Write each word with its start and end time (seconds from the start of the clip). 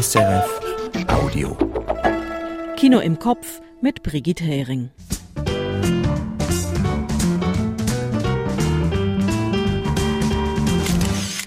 SRF 0.00 0.60
Audio. 1.08 1.58
Kino 2.76 3.00
im 3.00 3.18
Kopf 3.18 3.60
mit 3.82 4.02
Brigitte 4.02 4.44
Hering. 4.44 4.88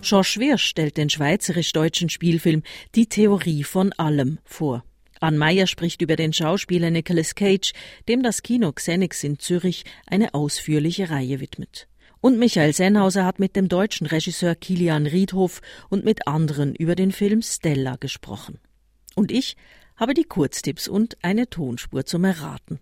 George 0.04 0.36
Wirsch 0.38 0.66
stellt 0.66 0.98
den 0.98 1.10
schweizerisch-deutschen 1.10 2.10
Spielfilm 2.10 2.62
Die 2.94 3.08
Theorie 3.08 3.64
von 3.64 3.92
allem 3.94 4.38
vor. 4.46 4.84
Ann 5.20 5.40
Meyer 5.40 5.66
spricht 5.66 6.04
über 6.04 6.16
den 6.16 6.32
Schauspieler 6.32 6.92
Nicolas 6.92 7.34
Cage, 7.34 7.74
dem 8.08 8.22
das 8.22 8.44
Kino 8.44 8.72
Xenix 8.72 9.24
in 9.24 9.40
Zürich 9.40 9.84
eine 10.06 10.36
ausführliche 10.36 11.10
Reihe 11.10 11.40
widmet. 11.40 11.88
Und 12.24 12.40
Michael 12.40 12.72
Sennhauser 12.72 13.26
hat 13.26 13.40
mit 13.40 13.58
dem 13.58 13.68
deutschen 13.68 14.08
Regisseur 14.08 14.56
Kilian 14.56 15.08
Riedhoff 15.08 15.60
und 15.90 16.06
mit 16.06 16.26
anderen 16.26 16.74
über 16.74 16.96
den 16.96 17.12
Film 17.12 17.42
Stella 17.42 17.98
gesprochen. 17.98 18.60
Und 19.14 19.30
ich 19.30 19.58
habe 19.98 20.14
die 20.14 20.24
Kurztipps 20.24 20.88
und 20.88 21.18
eine 21.22 21.50
Tonspur 21.50 22.06
zum 22.06 22.24
Erraten. 22.24 22.80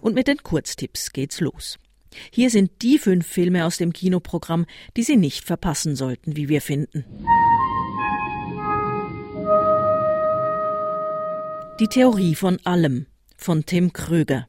Und 0.00 0.14
mit 0.14 0.28
den 0.28 0.40
Kurztipps 0.44 1.12
geht's 1.12 1.40
los. 1.40 1.76
Hier 2.30 2.48
sind 2.50 2.70
die 2.82 3.00
fünf 3.00 3.26
Filme 3.26 3.64
aus 3.64 3.78
dem 3.78 3.92
Kinoprogramm, 3.92 4.66
die 4.96 5.02
Sie 5.02 5.16
nicht 5.16 5.44
verpassen 5.44 5.96
sollten, 5.96 6.36
wie 6.36 6.48
wir 6.48 6.60
finden. 6.60 7.04
Die 11.80 11.88
Theorie 11.88 12.36
von 12.36 12.64
allem 12.64 13.06
von 13.36 13.66
Tim 13.66 13.92
Kröger. 13.92 14.48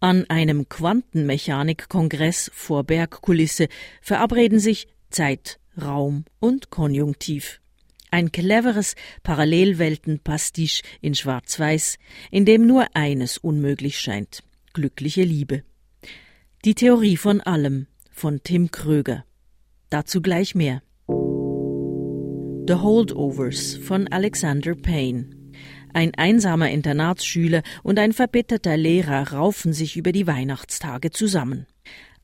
An 0.00 0.28
einem 0.28 0.68
Quantenmechanik-Kongress 0.68 2.50
vor 2.54 2.84
Bergkulisse 2.84 3.68
verabreden 4.00 4.58
sich 4.58 4.88
Zeit, 5.10 5.58
Raum 5.80 6.24
und 6.40 6.70
Konjunktiv. 6.70 7.60
Ein 8.10 8.30
cleveres 8.30 8.94
Parallelwelten-Pastiche 9.22 10.82
in 11.00 11.14
Schwarz-Weiß, 11.14 11.96
in 12.30 12.44
dem 12.44 12.66
nur 12.66 12.94
eines 12.94 13.38
unmöglich 13.38 13.98
scheint: 13.98 14.42
glückliche 14.74 15.22
Liebe. 15.22 15.62
Die 16.64 16.74
Theorie 16.74 17.16
von 17.16 17.40
allem 17.40 17.86
von 18.10 18.42
Tim 18.42 18.70
Kröger. 18.70 19.24
Dazu 19.88 20.20
gleich 20.20 20.54
mehr. 20.54 20.82
The 22.68 22.74
Holdovers 22.74 23.74
von 23.76 24.06
Alexander 24.08 24.74
Payne. 24.74 25.41
Ein 25.94 26.14
einsamer 26.14 26.70
Internatsschüler 26.70 27.62
und 27.82 27.98
ein 27.98 28.12
verbitterter 28.12 28.76
Lehrer 28.76 29.32
raufen 29.32 29.72
sich 29.72 29.96
über 29.96 30.12
die 30.12 30.26
Weihnachtstage 30.26 31.10
zusammen. 31.10 31.66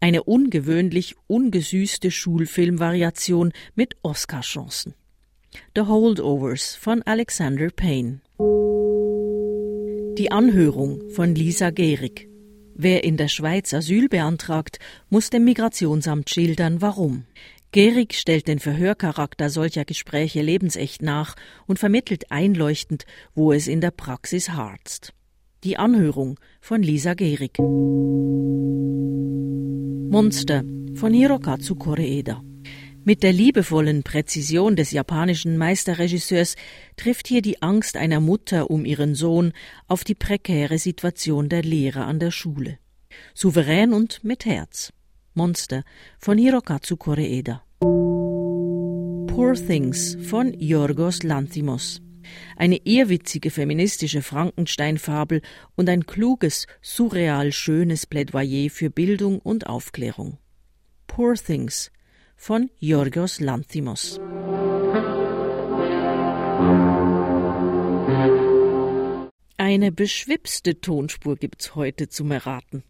Eine 0.01 0.23
ungewöhnlich 0.23 1.17
ungesüßte 1.27 2.11
Schulfilmvariation 2.11 3.53
mit 3.75 3.97
Oscarchancen. 4.03 4.95
The 5.75 5.83
Holdovers 5.83 6.77
von 6.77 7.03
Alexander 7.03 7.71
Payne. 7.71 8.21
Die 10.19 10.31
Anhörung 10.31 11.11
von 11.11 11.35
Lisa 11.35 11.71
Gehrig. 11.71 12.29
Wer 12.75 13.03
in 13.03 13.17
der 13.17 13.29
Schweiz 13.29 13.75
Asyl 13.75 14.09
beantragt, 14.09 14.79
muss 15.11 15.31
dem 15.31 15.45
Migrationsamt 15.45 16.31
schildern, 16.31 16.81
warum. 16.81 17.25
Gehrig 17.71 18.15
stellt 18.15 18.49
den 18.49 18.61
Verhörcharakter 18.61 19.51
solcher 19.51 19.85
Gespräche 19.85 20.41
lebensecht 20.41 21.03
nach 21.03 21.35
und 21.67 21.79
vermittelt 21.79 22.31
einleuchtend, 22.31 23.05
wo 23.35 23.53
es 23.53 23.69
in 23.69 23.83
der 23.83 23.91
Praxis 23.91 24.51
harzt. 24.51 25.13
Die 25.65 25.77
Anhörung 25.77 26.39
von 26.61 26.83
Lisa 26.83 27.13
Gehrig. 27.15 27.59
Monster 30.11 30.65
von 30.95 31.13
Hirokazu 31.13 31.75
Koreeda. 31.75 32.43
Mit 33.05 33.23
der 33.23 33.33
liebevollen 33.33 34.03
Präzision 34.03 34.75
des 34.75 34.91
japanischen 34.93 35.59
Meisterregisseurs 35.59 36.57
trifft 36.97 37.29
hier 37.29 37.43
die 37.43 37.63
Angst 37.63 37.97
einer 37.97 38.21
Mutter 38.21 38.71
um 38.71 38.85
ihren 38.85 39.15
Sohn 39.15 39.53
auf 39.87 40.05
die 40.05 40.15
prekäre 40.15 40.79
Situation 40.79 41.49
der 41.49 41.63
Lehrer 41.63 42.07
an 42.07 42.19
der 42.19 42.31
Schule. 42.31 42.79
Souverän 43.35 43.93
und 43.93 44.25
mit 44.25 44.45
Herz. 44.45 44.93
Monster 45.39 45.85
von 46.19 46.37
Hirokazu 46.37 46.97
Koreeda. 46.97 47.63
Poor 47.79 49.55
Things 49.55 50.19
von 50.29 50.53
Yorgos 50.53 51.23
Lanthimos. 51.23 52.03
Eine 52.57 52.85
ehrwitzige 52.85 53.51
feministische 53.51 54.21
Frankenstein-Fabel 54.21 55.41
und 55.77 55.89
ein 55.89 56.05
kluges, 56.07 56.67
surreal 56.83 57.53
schönes 57.53 58.05
Plädoyer 58.05 58.69
für 58.69 58.91
Bildung 58.91 59.39
und 59.39 59.69
Aufklärung. 59.69 60.39
Poor 61.07 61.37
Things 61.37 61.93
von 62.37 62.69
Yorgos 62.81 63.41
Lanthimos. 63.41 64.21
Eine 69.57 69.93
beschwipste 69.93 70.81
Tonspur 70.81 71.37
gibt's 71.37 71.77
heute 71.77 72.09
zum 72.09 72.33
Erraten. 72.33 72.83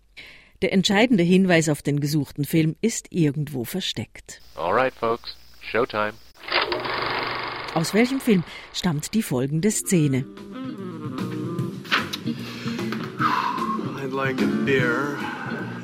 Der 0.61 0.73
entscheidende 0.73 1.23
Hinweis 1.23 1.69
auf 1.69 1.83
den 1.83 2.01
gesuchten 2.01 2.45
Film 2.45 2.75
ist 2.81 3.07
irgendwo 3.11 3.65
versteckt. 3.65 4.41
Alright, 4.57 4.93
folks, 4.93 5.37
Showtime. 5.61 6.15
Aus 7.75 7.95
welchem 7.95 8.19
Film 8.19 8.43
stammt 8.73 9.15
die 9.15 9.23
folgende 9.23 9.71
Szene? 9.71 10.25
I'd 14.03 14.13
like 14.13 14.43
a 14.43 14.47
beer 14.65 15.17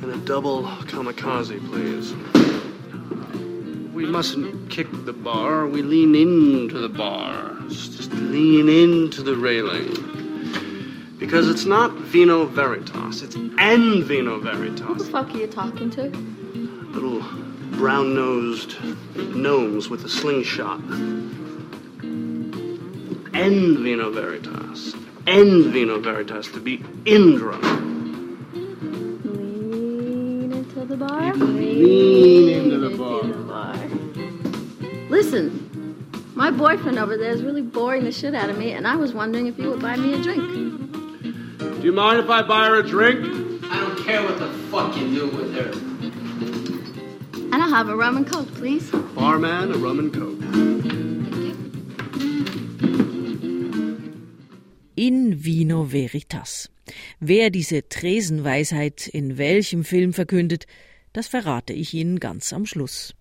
and 0.03 0.13
a 0.13 0.17
double 0.27 0.65
kamikaze, 0.91 1.61
please. 1.71 2.13
We 3.95 4.07
mustn't 4.07 4.71
kick 4.71 4.89
the 5.07 5.13
bar, 5.13 5.69
we 5.69 5.83
lean 5.83 6.17
into 6.17 6.81
the 6.81 6.89
bar. 6.89 7.53
Just 7.69 8.13
lean 8.13 8.69
into 8.69 9.23
the 9.23 9.37
railing. 9.37 10.24
Because 11.25 11.49
it's 11.49 11.65
not 11.65 11.91
Vino 11.95 12.45
Veritas, 12.45 13.23
it's 13.23 13.35
N 13.59 14.03
Vino 14.03 14.39
Veritas. 14.41 14.81
Who 14.83 14.95
the 14.97 15.05
fuck 15.07 15.35
are 15.35 15.39
you 15.39 15.47
talking 15.47 15.89
to? 15.93 16.11
Little 16.93 17.23
brown 17.79 18.15
nosed 18.15 18.77
gnomes 19.17 19.89
with 19.89 20.05
a 20.05 20.09
slingshot. 20.11 20.81
N 23.33 23.83
Vino 23.83 24.11
Veritas. 24.11 24.95
N 25.27 25.73
Vino 25.73 25.99
Veritas 25.99 26.49
to 26.49 26.61
be 26.61 26.85
Indra. 27.07 27.57
Lean 29.25 30.53
into 30.53 30.85
the 30.85 30.99
bar. 30.99 31.33
Lean 31.33 32.51
into 32.51 32.77
the 32.77 32.91
bar. 32.99 33.25
into 33.25 33.39
the 33.39 33.45
bar. 33.45 33.77
Listen, 35.09 36.05
my 36.35 36.51
boyfriend 36.51 36.99
over 36.99 37.17
there 37.17 37.31
is 37.31 37.43
really 37.43 37.63
boring 37.63 38.05
the 38.05 38.13
shit 38.13 38.35
out 38.35 38.51
of 38.51 38.59
me, 38.59 38.73
and 38.73 38.87
I 38.87 38.97
was 38.97 39.15
wondering 39.15 39.47
if 39.47 39.59
you 39.59 39.71
would 39.71 39.81
buy 39.81 39.97
me 39.97 40.13
a 40.13 40.23
drink. 40.23 40.74
Do 41.85 41.91
you 41.91 41.97
mind 41.97 42.19
if 42.19 42.31
I 42.31 42.41
buy 42.41 42.65
her 42.65 42.77
a 42.77 42.83
drink? 42.83 43.21
I 43.71 43.79
don't 43.79 44.07
care 44.07 44.23
what 44.23 44.39
the 44.39 44.49
fuck 44.71 44.97
you 44.97 45.07
do 45.15 45.27
with 45.29 45.55
her. 45.55 45.71
And 47.53 47.63
I'll 47.63 47.69
have 47.69 47.91
a 47.91 47.95
rum 47.95 48.17
and 48.17 48.27
coke, 48.27 48.49
please. 48.55 48.91
Barman, 49.15 49.71
a 49.71 49.77
rum 49.77 49.99
and 49.99 50.11
coke. 50.11 50.41
In 54.97 55.35
vino 55.35 55.83
veritas. 55.85 56.71
Wer 57.21 57.51
diese 57.51 57.87
Tresenweisheit 57.87 59.07
in 59.07 59.37
welchem 59.37 59.85
Film 59.85 60.15
verkündet, 60.15 60.67
das 61.13 61.29
verrate 61.29 61.75
ich 61.75 61.93
Ihnen 61.93 62.19
ganz 62.19 62.55
am 62.55 62.65
Schluss. 62.65 63.15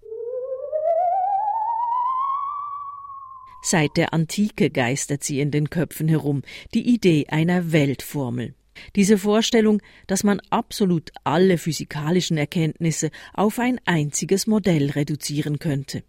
Seit 3.66 3.96
der 3.96 4.14
Antike 4.14 4.70
geistert 4.70 5.24
sie 5.24 5.40
in 5.40 5.50
den 5.50 5.70
Köpfen 5.70 6.10
herum, 6.10 6.42
die 6.74 6.86
Idee 6.94 7.28
einer 7.30 7.72
Weltformel. 7.72 8.56
Diese 8.98 9.18
Vorstellung, 9.18 9.82
dass 10.06 10.26
man 10.26 10.42
absolut 10.50 11.12
alle 11.24 11.58
physikalischen 11.58 12.38
Erkenntnisse 12.38 13.10
auf 13.34 13.60
ein 13.60 13.80
einziges 13.86 14.48
Modell 14.48 14.92
reduzieren 14.92 15.60
könnte. 15.60 16.04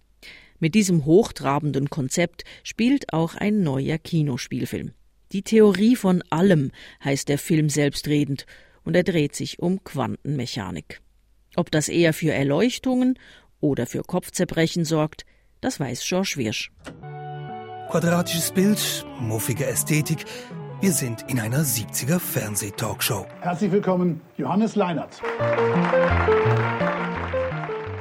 Mit 0.58 0.74
diesem 0.74 1.04
hochtrabenden 1.04 1.90
Konzept 1.90 2.42
spielt 2.64 3.12
auch 3.12 3.36
ein 3.36 3.62
neuer 3.62 3.98
Kinospielfilm. 3.98 4.90
Die 5.30 5.42
Theorie 5.42 5.94
von 5.94 6.22
allem 6.30 6.72
heißt 7.04 7.28
der 7.28 7.38
Film 7.38 7.68
selbstredend 7.68 8.46
und 8.82 8.96
er 8.96 9.04
dreht 9.04 9.36
sich 9.36 9.60
um 9.60 9.84
Quantenmechanik. 9.84 11.00
Ob 11.54 11.70
das 11.70 11.88
eher 11.88 12.12
für 12.12 12.32
Erleuchtungen 12.32 13.16
oder 13.60 13.86
für 13.86 14.02
Kopfzerbrechen 14.02 14.84
sorgt, 14.84 15.24
das 15.60 15.78
weiß 15.78 16.04
George 16.04 16.34
Wirsch. 16.36 16.72
Quadratisches 17.94 18.50
Bild, 18.50 19.06
muffige 19.20 19.66
Ästhetik. 19.66 20.24
Wir 20.80 20.90
sind 20.90 21.30
in 21.30 21.38
einer 21.38 21.60
70er 21.60 22.18
Fernsehtalkshow. 22.18 23.24
Herzlich 23.40 23.70
willkommen, 23.70 24.20
Johannes 24.36 24.74
Leinert. 24.74 25.22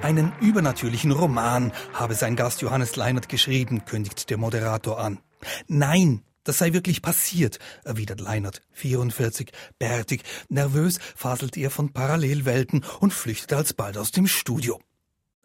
Einen 0.01 0.33
übernatürlichen 0.41 1.11
Roman 1.11 1.71
habe 1.93 2.15
sein 2.15 2.35
Gast 2.35 2.63
Johannes 2.63 2.95
Leinert 2.95 3.29
geschrieben, 3.29 3.85
kündigt 3.85 4.31
der 4.31 4.39
Moderator 4.39 4.99
an. 4.99 5.19
Nein, 5.67 6.23
das 6.43 6.57
sei 6.57 6.73
wirklich 6.73 7.03
passiert, 7.03 7.59
erwidert 7.83 8.19
Leinert, 8.19 8.63
44, 8.71 9.51
bärtig, 9.77 10.23
nervös 10.49 10.97
faselt 11.15 11.55
er 11.55 11.69
von 11.69 11.93
Parallelwelten 11.93 12.83
und 12.99 13.13
flüchtet 13.13 13.53
alsbald 13.53 13.99
aus 13.99 14.09
dem 14.09 14.25
Studio. 14.25 14.79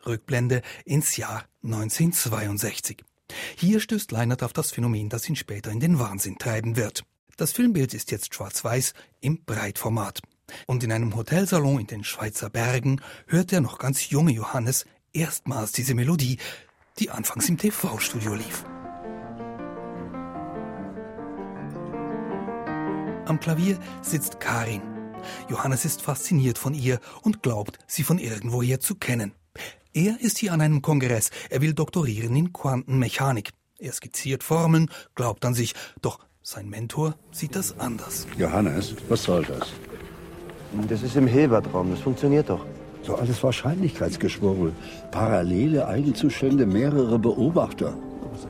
Rückblende 0.06 0.62
ins 0.87 1.19
Jahr 1.19 1.44
1962. 1.62 3.05
Hier 3.57 3.81
stößt 3.81 4.11
Leinert 4.13 4.43
auf 4.43 4.53
das 4.53 4.71
Phänomen, 4.71 5.09
das 5.09 5.29
ihn 5.29 5.37
später 5.37 5.71
in 5.71 5.81
den 5.81 5.99
Wahnsinn 5.99 6.39
treiben 6.39 6.77
wird. 6.77 7.05
Das 7.37 7.53
Filmbild 7.53 7.95
ist 7.95 8.11
jetzt 8.11 8.35
schwarz-weiß 8.35 8.95
im 9.21 9.45
Breitformat. 9.45 10.21
Und 10.67 10.83
in 10.83 10.93
einem 10.93 11.15
Hotelsalon 11.15 11.81
in 11.81 11.87
den 11.87 12.05
Schweizer 12.05 12.51
Bergen 12.51 13.01
hört 13.27 13.53
der 13.53 13.61
noch 13.61 13.79
ganz 13.79 14.11
junge 14.11 14.33
Johannes 14.33 14.87
erstmals 15.13 15.73
diese 15.73 15.95
Melodie, 15.95 16.39
die 16.99 17.11
anfangs 17.11 17.49
im 17.49 17.59
TV-Studio 17.59 18.35
lief. 18.35 18.65
Am 23.27 23.39
Klavier 23.41 23.79
sitzt 24.01 24.41
Karin. 24.41 24.81
Johannes 25.51 25.85
ist 25.85 26.01
fasziniert 26.01 26.57
von 26.57 26.73
ihr 26.73 26.99
und 27.23 27.43
glaubt, 27.43 27.79
sie 27.87 28.03
von 28.03 28.19
irgendwoher 28.19 28.81
zu 28.81 28.95
kennen. 28.95 29.35
Er 29.93 30.20
ist 30.20 30.38
hier 30.38 30.52
an 30.52 30.60
einem 30.60 30.82
Kongress. 30.82 31.31
Er 31.50 31.60
will 31.60 31.75
doktorieren 31.75 32.37
in 32.37 32.52
Quantenmechanik. 32.52 33.50
Er 33.78 33.93
skizziert 33.93 34.43
Formeln, 34.43 34.90
glaubt 35.14 35.44
an 35.44 35.55
sich, 35.55 35.75
doch 36.02 36.19
sein 36.43 36.69
Mentor 36.69 37.14
sieht 37.31 37.55
das 37.55 37.78
anders. 37.78 38.26
Johannes, 38.37 38.94
was 39.08 39.22
soll 39.22 39.44
das? 39.44 39.69
Das 40.88 41.02
ist 41.02 41.16
im 41.16 41.26
Hilbertraum, 41.26 41.90
das 41.90 42.00
funktioniert 42.00 42.49
doch. 42.49 42.64
So 43.02 43.14
alles 43.14 43.43
Wahrscheinlichkeitsgeschwurbel. 43.43 44.72
Parallele 45.10 45.87
Eigenzustände, 45.87 46.66
mehrere 46.66 47.19
Beobachter. 47.19 47.96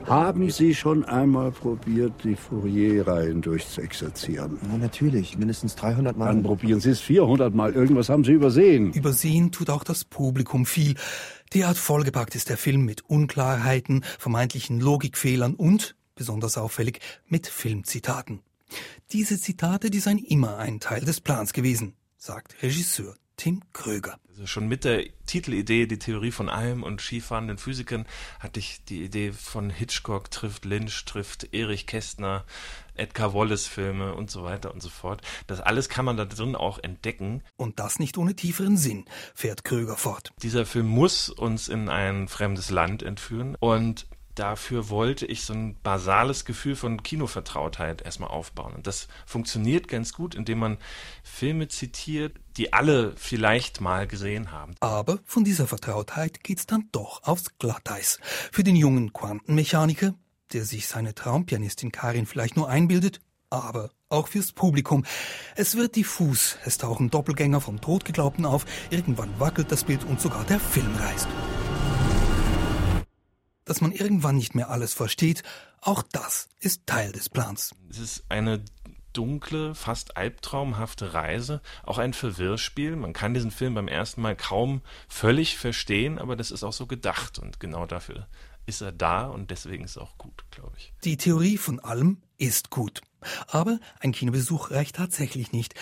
Haben 0.05 0.49
Sie 0.49 0.73
schon 0.73 1.05
einmal 1.05 1.51
probiert, 1.51 2.13
die 2.23 2.35
Fourier-Reihen 2.35 3.41
durchzuexerzieren? 3.41 4.57
Ja, 4.71 4.77
natürlich, 4.77 5.37
mindestens 5.37 5.75
300 5.75 6.17
Mal. 6.17 6.27
Dann 6.27 6.43
probieren 6.43 6.79
Sie 6.79 6.89
es 6.89 6.99
400 6.99 7.53
Mal. 7.53 7.73
Irgendwas 7.73 8.09
haben 8.09 8.23
Sie 8.23 8.31
übersehen. 8.31 8.93
Übersehen 8.93 9.51
tut 9.51 9.69
auch 9.69 9.83
das 9.83 10.05
Publikum 10.05 10.65
viel. 10.65 10.95
Derart 11.53 11.77
vollgepackt 11.77 12.35
ist 12.35 12.49
der 12.49 12.57
Film 12.57 12.85
mit 12.85 13.01
Unklarheiten, 13.09 14.03
vermeintlichen 14.17 14.79
Logikfehlern 14.79 15.55
und, 15.55 15.95
besonders 16.15 16.57
auffällig, 16.57 16.99
mit 17.27 17.47
Filmzitaten. 17.47 18.41
Diese 19.11 19.39
Zitate, 19.39 19.89
die 19.89 19.99
seien 19.99 20.19
immer 20.19 20.57
ein 20.57 20.79
Teil 20.79 21.01
des 21.01 21.21
Plans 21.21 21.53
gewesen, 21.53 21.93
sagt 22.17 22.61
Regisseur 22.61 23.15
Tim 23.39 23.61
Kröger. 23.71 24.19
Also 24.27 24.47
schon 24.47 24.67
mit 24.67 24.83
der 24.83 25.05
Titelidee, 25.25 25.85
die 25.85 25.97
Theorie 25.97 26.31
von 26.31 26.49
allem 26.49 26.83
und 26.83 26.99
skifahrenden 26.99 27.57
Physikern, 27.57 28.05
hatte 28.41 28.59
ich 28.59 28.83
die 28.83 29.01
Idee 29.01 29.31
von 29.31 29.69
Hitchcock 29.69 30.29
trifft 30.29 30.65
Lynch, 30.65 31.05
trifft 31.05 31.53
Erich 31.53 31.87
Kästner, 31.87 32.43
Edgar 32.95 33.33
Wallace 33.33 33.65
Filme 33.65 34.13
und 34.13 34.29
so 34.29 34.43
weiter 34.43 34.73
und 34.73 34.81
so 34.81 34.89
fort. 34.89 35.21
Das 35.47 35.61
alles 35.61 35.87
kann 35.87 36.03
man 36.03 36.17
da 36.17 36.25
drin 36.25 36.53
auch 36.53 36.79
entdecken. 36.79 37.41
Und 37.55 37.79
das 37.79 37.97
nicht 37.97 38.17
ohne 38.17 38.35
tieferen 38.35 38.75
Sinn, 38.75 39.05
fährt 39.33 39.63
Kröger 39.63 39.95
fort. 39.95 40.33
Dieser 40.43 40.65
Film 40.65 40.87
muss 40.87 41.29
uns 41.29 41.69
in 41.69 41.87
ein 41.87 42.27
fremdes 42.27 42.71
Land 42.71 43.03
entführen 43.03 43.55
und 43.55 44.05
dafür 44.35 44.89
wollte 44.89 45.25
ich 45.25 45.43
so 45.43 45.53
ein 45.53 45.75
basales 45.81 46.45
Gefühl 46.45 46.75
von 46.75 47.03
Kinovertrautheit 47.03 48.01
erstmal 48.01 48.29
aufbauen. 48.29 48.73
Und 48.73 48.87
das 48.87 49.07
funktioniert 49.25 49.87
ganz 49.87 50.13
gut, 50.13 50.35
indem 50.35 50.59
man 50.59 50.77
Filme 51.23 51.67
zitiert, 51.67 52.37
die 52.57 52.73
alle 52.73 53.13
vielleicht 53.15 53.81
mal 53.81 54.07
gesehen 54.07 54.51
haben. 54.51 54.75
Aber 54.79 55.19
von 55.25 55.43
dieser 55.43 55.67
Vertrautheit 55.67 56.43
geht's 56.43 56.65
dann 56.65 56.89
doch 56.91 57.23
aufs 57.23 57.57
Glatteis. 57.57 58.19
Für 58.51 58.63
den 58.63 58.75
jungen 58.75 59.13
Quantenmechaniker, 59.13 60.13
der 60.53 60.65
sich 60.65 60.87
seine 60.87 61.13
Traumpianistin 61.13 61.91
Karin 61.91 62.25
vielleicht 62.25 62.55
nur 62.55 62.69
einbildet, 62.69 63.19
aber 63.49 63.91
auch 64.09 64.27
fürs 64.27 64.51
Publikum. 64.51 65.05
Es 65.55 65.75
wird 65.75 65.95
diffus, 65.95 66.57
es 66.65 66.77
tauchen 66.77 67.09
Doppelgänger 67.09 67.61
vom 67.61 67.81
Todgeglaubten 67.81 68.45
auf, 68.45 68.65
irgendwann 68.89 69.39
wackelt 69.39 69.71
das 69.71 69.83
Bild 69.83 70.03
und 70.03 70.19
sogar 70.19 70.43
der 70.45 70.59
Film 70.59 70.95
reißt 70.95 71.27
dass 73.69 73.81
man 73.81 73.91
irgendwann 73.91 74.35
nicht 74.35 74.55
mehr 74.55 74.69
alles 74.69 74.93
versteht, 74.93 75.43
auch 75.81 76.03
das 76.11 76.49
ist 76.59 76.87
Teil 76.87 77.11
des 77.11 77.29
Plans. 77.29 77.75
Es 77.89 77.99
ist 77.99 78.23
eine 78.27 78.61
dunkle, 79.13 79.75
fast 79.75 80.17
albtraumhafte 80.17 81.13
Reise, 81.13 81.61
auch 81.83 81.99
ein 81.99 82.13
Verwirrspiel. 82.13 82.95
Man 82.95 83.13
kann 83.13 83.33
diesen 83.33 83.51
Film 83.51 83.75
beim 83.75 83.87
ersten 83.87 84.21
Mal 84.21 84.35
kaum 84.35 84.81
völlig 85.07 85.57
verstehen, 85.57 86.17
aber 86.19 86.35
das 86.35 86.51
ist 86.51 86.63
auch 86.63 86.73
so 86.73 86.87
gedacht 86.87 87.37
und 87.37 87.59
genau 87.59 87.85
dafür 87.85 88.27
ist 88.65 88.81
er 88.81 88.91
da 88.91 89.27
und 89.27 89.51
deswegen 89.51 89.83
ist 89.83 89.97
er 89.97 90.03
auch 90.03 90.17
gut, 90.17 90.45
glaube 90.51 90.73
ich. 90.77 90.93
Die 91.03 91.17
Theorie 91.17 91.57
von 91.57 91.79
allem 91.79 92.21
ist 92.37 92.69
gut. 92.69 93.01
Aber 93.47 93.79
ein 93.99 94.11
Kinobesuch 94.11 94.71
reicht 94.71 94.95
tatsächlich 94.95 95.51
nicht. 95.51 95.75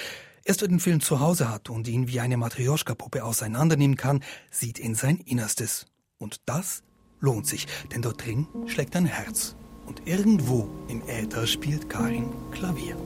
Erst 0.43 0.61
wer 0.61 0.69
den 0.69 0.79
Film 0.79 1.01
zu 1.01 1.19
Hause 1.19 1.49
hat 1.49 1.69
und 1.69 1.87
ihn 1.87 2.07
wie 2.07 2.21
eine 2.21 2.37
Matrioschka-Puppe 2.37 3.23
auseinandernehmen 3.23 3.97
kann, 3.97 4.23
sieht 4.49 4.79
in 4.79 4.95
sein 4.95 5.17
Innerstes. 5.17 5.85
Und 6.17 6.41
das 6.45 6.83
lohnt 7.19 7.47
sich, 7.47 7.67
denn 7.91 8.01
dort 8.01 8.25
drin 8.25 8.47
schlägt 8.67 8.95
ein 8.95 9.05
Herz. 9.05 9.55
Und 9.85 10.01
irgendwo 10.05 10.69
im 10.89 11.01
Äther 11.07 11.47
spielt 11.47 11.89
Karin 11.89 12.29
Klavier. 12.51 12.97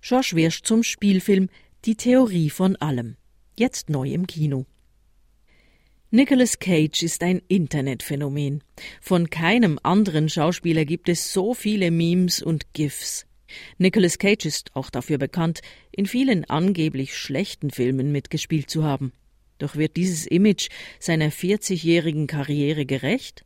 George 0.00 0.32
Wirsch 0.34 0.62
zum 0.62 0.82
Spielfilm 0.82 1.48
Die 1.84 1.94
Theorie 1.94 2.50
von 2.50 2.76
allem. 2.76 3.16
Jetzt 3.56 3.88
neu 3.88 4.10
im 4.10 4.26
Kino. 4.26 4.66
Nicolas 6.10 6.58
Cage 6.58 7.02
ist 7.04 7.22
ein 7.22 7.40
Internetphänomen. 7.48 8.62
Von 9.00 9.30
keinem 9.30 9.78
anderen 9.82 10.28
Schauspieler 10.28 10.84
gibt 10.84 11.08
es 11.08 11.32
so 11.32 11.54
viele 11.54 11.90
Memes 11.90 12.42
und 12.42 12.74
GIFs. 12.74 13.26
Nicolas 13.78 14.18
Cage 14.18 14.46
ist 14.46 14.74
auch 14.74 14.90
dafür 14.90 15.18
bekannt, 15.18 15.60
in 15.90 16.06
vielen 16.06 16.44
angeblich 16.44 17.16
schlechten 17.16 17.70
Filmen 17.70 18.12
mitgespielt 18.12 18.70
zu 18.70 18.84
haben. 18.84 19.12
Doch 19.58 19.76
wird 19.76 19.96
dieses 19.96 20.26
Image 20.26 20.68
seiner 20.98 21.30
40-jährigen 21.30 22.26
Karriere 22.26 22.84
gerecht? 22.86 23.44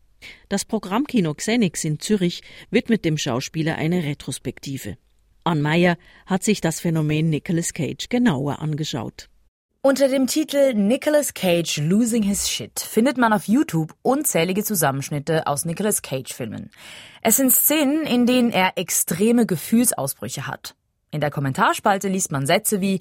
Das 0.49 0.64
Programmkino 0.64 1.35
Xenix 1.35 1.85
in 1.85 2.00
Zürich 2.00 2.43
widmet 2.70 3.05
dem 3.05 3.19
Schauspieler 3.19 3.76
eine 3.76 4.03
Retrospektive. 4.03 4.97
Ann 5.44 5.61
Meyer 5.62 5.97
hat 6.25 6.43
sich 6.43 6.61
das 6.61 6.81
Phänomen 6.81 7.31
Nicolas 7.31 7.73
Cage 7.73 8.08
genauer 8.08 8.61
angeschaut. 8.61 9.29
Unter 9.87 10.09
dem 10.09 10.27
Titel 10.27 10.75
Nicolas 10.75 11.33
Cage 11.33 11.79
Losing 11.79 12.25
His 12.25 12.50
Shit 12.50 12.81
findet 12.81 13.19
man 13.19 13.33
auf 13.33 13.47
YouTube 13.47 13.94
unzählige 14.03 14.65
Zusammenschnitte 14.65 15.47
aus 15.47 15.65
Nicolas 15.65 16.03
Cage 16.03 16.35
Filmen. 16.35 16.73
Es 17.23 17.37
sind 17.37 17.53
Szenen, 17.53 18.03
in 18.05 18.27
denen 18.27 18.50
er 18.50 18.73
extreme 18.75 19.47
Gefühlsausbrüche 19.47 20.49
hat. 20.49 20.75
In 21.12 21.21
der 21.21 21.31
Kommentarspalte 21.31 22.09
liest 22.09 22.33
man 22.33 22.49
Sätze 22.49 22.81
wie 22.81 22.99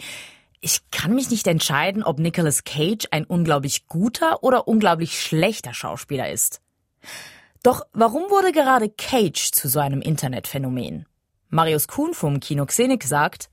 ich 0.62 0.92
kann 0.92 1.16
mich 1.16 1.32
nicht 1.32 1.48
entscheiden, 1.48 2.04
ob 2.04 2.20
Nicolas 2.20 2.66
Cage 2.66 3.08
ein 3.10 3.26
unglaublich 3.26 3.88
guter 3.88 4.44
oder 4.44 4.68
unglaublich 4.68 5.20
schlechter 5.20 5.74
Schauspieler 5.74 6.32
ist. 6.32 6.62
Doch 7.64 7.82
warum 7.94 8.30
wurde 8.30 8.52
gerade 8.52 8.92
Cage 8.92 9.50
zu 9.50 9.70
so 9.70 9.80
einem 9.80 10.02
Internetphänomen? 10.02 11.08
Marius 11.50 11.88
Kuhn 11.88 12.14
vom 12.14 12.40
Kino 12.40 12.64
Xenik 12.68 13.06
sagt, 13.06 13.50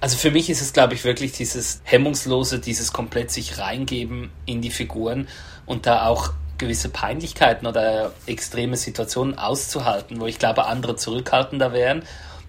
also 0.00 0.16
für 0.16 0.30
mich 0.30 0.50
ist 0.50 0.60
es, 0.60 0.72
glaube 0.72 0.94
ich, 0.94 1.04
wirklich 1.04 1.32
dieses 1.32 1.80
hemmungslose, 1.84 2.58
dieses 2.58 2.92
komplett 2.92 3.30
sich 3.30 3.58
reingeben 3.58 4.30
in 4.46 4.60
die 4.60 4.70
Figuren 4.70 5.28
und 5.66 5.86
da 5.86 6.06
auch 6.06 6.32
gewisse 6.58 6.88
Peinlichkeiten 6.88 7.66
oder 7.66 8.12
extreme 8.26 8.76
Situationen 8.76 9.38
auszuhalten, 9.38 10.20
wo 10.20 10.26
ich 10.26 10.38
glaube, 10.38 10.66
andere 10.66 10.96
zurückhaltender 10.96 11.72
wären. 11.72 12.04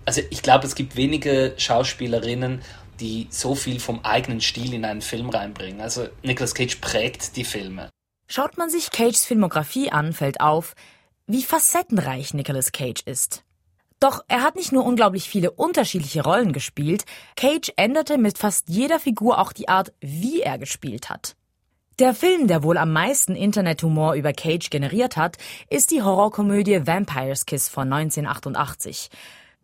Also 0.06 0.22
ich 0.30 0.42
glaube, 0.42 0.68
es 0.68 0.76
gibt 0.76 0.96
wenige 0.96 1.54
Schauspielerinnen, 1.58 2.62
die 3.00 3.28
so 3.30 3.56
viel 3.56 3.80
vom 3.80 4.04
eigenen 4.04 4.42
Stil 4.42 4.74
in 4.74 4.86
einen 4.86 5.02
Film 5.02 5.30
reinbringen. 5.30 5.82
Also 5.82 6.08
Nicolas 6.24 6.54
Cage 6.54 6.76
prägt 6.78 7.36
die 7.36 7.44
Filme. 7.44 7.90
Schaut 8.28 8.58
man 8.58 8.70
sich 8.70 8.92
Cages 8.92 9.26
Filmografie 9.26 9.92
an, 9.92 10.14
fällt 10.14 10.40
auf, 10.40 10.74
wie 11.28 11.44
facettenreich 11.44 12.34
Nicolas 12.34 12.72
Cage 12.72 13.02
ist. 13.06 13.44
Doch 14.00 14.22
er 14.28 14.44
hat 14.44 14.56
nicht 14.56 14.72
nur 14.72 14.86
unglaublich 14.86 15.30
viele 15.30 15.52
unterschiedliche 15.52 16.24
Rollen 16.24 16.54
gespielt, 16.54 17.06
Cage 17.36 17.72
änderte 17.78 18.18
mit 18.18 18.38
fast 18.38 18.70
jeder 18.70 19.00
Figur 19.00 19.40
auch 19.40 19.54
die 19.54 19.70
Art, 19.70 19.94
wie 20.02 20.42
er 20.42 20.58
gespielt 20.58 21.10
hat. 21.10 21.36
Der 21.98 22.14
Film, 22.14 22.48
der 22.48 22.62
wohl 22.62 22.78
am 22.78 22.92
meisten 22.92 23.36
Internethumor 23.36 24.16
über 24.16 24.34
Cage 24.34 24.70
generiert 24.70 25.16
hat, 25.16 25.38
ist 25.70 25.92
die 25.92 26.04
Horrorkomödie 26.04 26.86
Vampire's 26.86 27.46
Kiss 27.46 27.70
von 27.70 27.92
1988. 27.92 29.10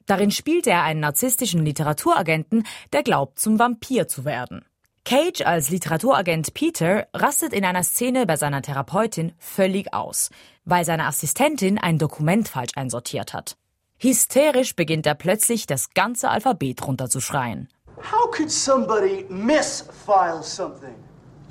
Darin 0.06 0.32
spielt 0.32 0.66
er 0.66 0.84
einen 0.84 1.02
narzisstischen 1.02 1.66
Literaturagenten, 1.66 2.66
der 2.94 3.04
glaubt, 3.04 3.38
zum 3.38 3.60
Vampir 3.60 4.08
zu 4.08 4.24
werden. 4.24 4.64
Cage 5.04 5.42
als 5.42 5.70
Literaturagent 5.70 6.54
Peter 6.54 7.08
rastet 7.14 7.52
in 7.52 7.66
einer 7.66 7.84
Szene 7.84 8.26
bei 8.26 8.38
seiner 8.38 8.62
Therapeutin 8.62 9.34
völlig 9.38 9.94
aus, 9.94 10.30
weil 10.64 10.86
seine 10.86 11.08
Assistentin 11.08 11.80
ein 11.80 11.98
Dokument 11.98 12.48
falsch 12.48 12.74
einsortiert 12.76 13.34
hat. 13.34 13.58
Hysterisch 14.04 14.76
beginnt 14.76 15.06
er 15.06 15.14
plötzlich, 15.14 15.68
das 15.68 15.94
ganze 15.94 16.32
Alphabet 16.32 16.88
runterzuschreien. 16.88 17.70
How 18.02 18.28
could 18.32 18.50
somebody 18.50 19.28
misfile 19.30 20.42
something? 20.42 20.96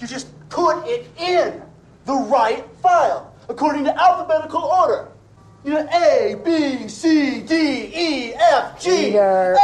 You 0.01 0.09
just 0.09 0.27
put 0.49 0.85
it 0.85 1.07
in 1.17 1.63
the 2.07 2.13
right 2.13 2.65
file, 2.83 3.33
according 3.49 3.85
to 3.85 3.93
alphabetical 3.93 4.65
order. 4.65 5.07
You 5.63 5.75
know, 5.75 5.87
A, 5.93 6.35
B, 6.43 6.89
C, 6.89 7.41
D, 7.43 7.55
E, 7.95 8.35
F, 8.35 8.81
G, 8.81 9.15
H, 9.15 9.57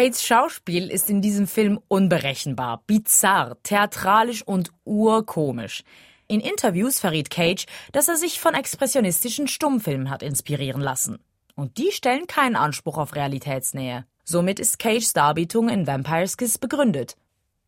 Kates 0.00 0.24
Schauspiel 0.24 0.90
ist 0.90 1.10
in 1.10 1.20
diesem 1.20 1.46
Film 1.46 1.78
unberechenbar, 1.86 2.82
bizarr, 2.86 3.58
theatralisch 3.62 4.42
und 4.42 4.72
urkomisch. 4.86 5.84
In 6.26 6.40
Interviews 6.40 6.98
verriet 6.98 7.28
Cage, 7.28 7.66
dass 7.92 8.08
er 8.08 8.16
sich 8.16 8.40
von 8.40 8.54
expressionistischen 8.54 9.46
Stummfilmen 9.46 10.08
hat 10.08 10.22
inspirieren 10.22 10.80
lassen. 10.80 11.18
Und 11.54 11.76
die 11.76 11.92
stellen 11.92 12.26
keinen 12.26 12.56
Anspruch 12.56 12.96
auf 12.96 13.14
Realitätsnähe. 13.14 14.06
Somit 14.24 14.58
ist 14.58 14.78
Cages 14.78 15.12
Darbietung 15.12 15.68
in 15.68 15.86
Vampire's 15.86 16.38
Kiss 16.38 16.56
begründet. 16.56 17.18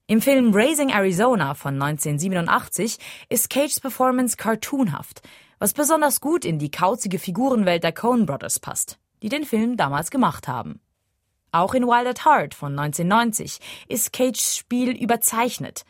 Im 0.06 0.22
Film 0.22 0.54
Raising 0.54 0.88
Arizona 0.88 1.52
von 1.52 1.74
1987 1.74 2.96
ist 3.28 3.50
Cages 3.50 3.78
Performance 3.78 4.38
cartoonhaft, 4.38 5.20
was 5.58 5.74
besonders 5.74 6.22
gut 6.22 6.46
in 6.46 6.58
die 6.58 6.70
kauzige 6.70 7.18
Figurenwelt 7.18 7.84
der 7.84 7.92
Coen 7.92 8.24
Brothers 8.24 8.58
passt, 8.58 8.98
die 9.22 9.28
den 9.28 9.44
Film 9.44 9.76
damals 9.76 10.10
gemacht 10.10 10.48
haben. 10.48 10.80
Auch 11.54 11.74
in 11.74 11.84
Wild 11.84 12.06
at 12.06 12.24
Heart 12.24 12.54
von 12.54 12.78
1990 12.78 13.58
ist 13.86 14.14
Cages 14.14 14.56
Spiel 14.56 14.90
überzeichnet. 14.96 15.84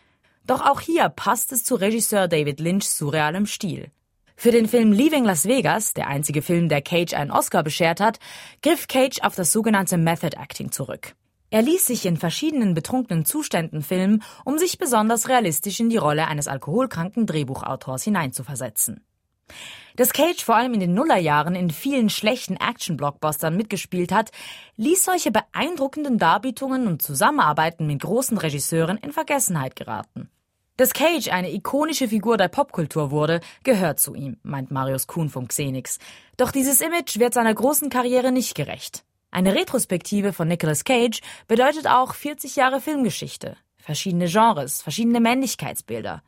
Doch 0.45 0.61
auch 0.61 0.81
hier 0.81 1.09
passt 1.09 1.53
es 1.53 1.63
zu 1.63 1.77
Regisseur 1.77 2.27
David 2.27 2.59
Lynchs 2.59 2.99
surrealem 2.99 3.47
Stil. 3.47 3.93
Für 4.35 4.51
den 4.51 4.67
Film 4.67 4.91
Leaving 4.91 5.25
Las 5.25 5.47
Vegas, 5.47 5.95
der 5.95 6.09
einzige 6.09 6.43
Film, 6.43 6.69
der 6.69 6.83
Cage 6.83 7.15
einen 7.15 7.31
Oscar 7.31 7.63
beschert 7.63 8.01
hat, 8.01 8.19
griff 8.61 8.89
Cage 8.89 9.21
auf 9.23 9.37
das 9.37 9.53
sogenannte 9.53 9.99
Method 9.99 10.37
Acting 10.37 10.73
zurück. 10.73 11.15
Er 11.51 11.63
ließ 11.63 11.87
sich 11.87 12.07
in 12.07 12.17
verschiedenen 12.17 12.75
betrunkenen 12.75 13.25
Zuständen 13.25 13.83
filmen, 13.83 14.25
um 14.45 14.59
sich 14.59 14.79
besonders 14.79 15.29
realistisch 15.29 15.79
in 15.79 15.91
die 15.91 15.97
Rolle 15.97 16.27
eines 16.27 16.49
alkoholkranken 16.49 17.25
Drehbuchautors 17.25 18.03
hineinzuversetzen. 18.03 19.05
Dass 19.97 20.13
Cage 20.13 20.43
vor 20.43 20.57
allem 20.57 20.75
in 20.75 20.81
den 20.81 20.95
Nullerjahren 20.95 21.55
in 21.55 21.71
vielen 21.71 22.09
schlechten 22.09 22.57
Action-Blockbustern 22.57 23.57
mitgespielt 23.57 24.11
hat, 24.11 24.31
ließ 24.77 25.05
solche 25.05 25.31
beeindruckenden 25.31 26.19
Darbietungen 26.19 26.87
und 26.87 27.03
Zusammenarbeiten 27.03 27.87
mit 27.87 28.01
großen 28.01 28.39
Regisseuren 28.39 28.97
in 28.99 29.13
Vergessenheit 29.13 29.77
geraten. 29.77 30.31
Dass 30.79 30.95
Cage 30.95 31.29
eine 31.29 31.53
ikonische 31.53 32.09
Figur 32.09 32.39
der 32.39 32.49
Popkultur 32.49 33.11
wurde, 33.11 33.41
gehört 33.63 34.01
zu 34.01 34.15
ihm, 34.15 34.39
meint 34.43 34.71
Marius 34.71 35.07
Kuhn 35.07 35.29
vom 35.29 35.47
Xenix. 35.47 35.99
Doch 36.39 36.51
dieses 36.51 36.81
Image 36.81 37.19
wird 37.19 37.35
seiner 37.35 37.55
großen 37.55 37.91
Karriere 37.91 38.33
nicht 38.33 38.55
gerecht. 38.55 39.05
Eine 39.31 39.55
Retrospektive 39.55 40.33
von 40.33 40.49
Nicolas 40.49 40.85
Cage 40.85 41.21
bedeutet 41.47 41.87
auch 41.87 42.15
40 42.15 42.57
Jahre 42.57 42.81
Filmgeschichte, 42.81 43.57
verschiedene 43.77 44.27
Genres, 44.27 44.81
verschiedene 44.81 45.21
Männlichkeitsbilder. 45.21 46.23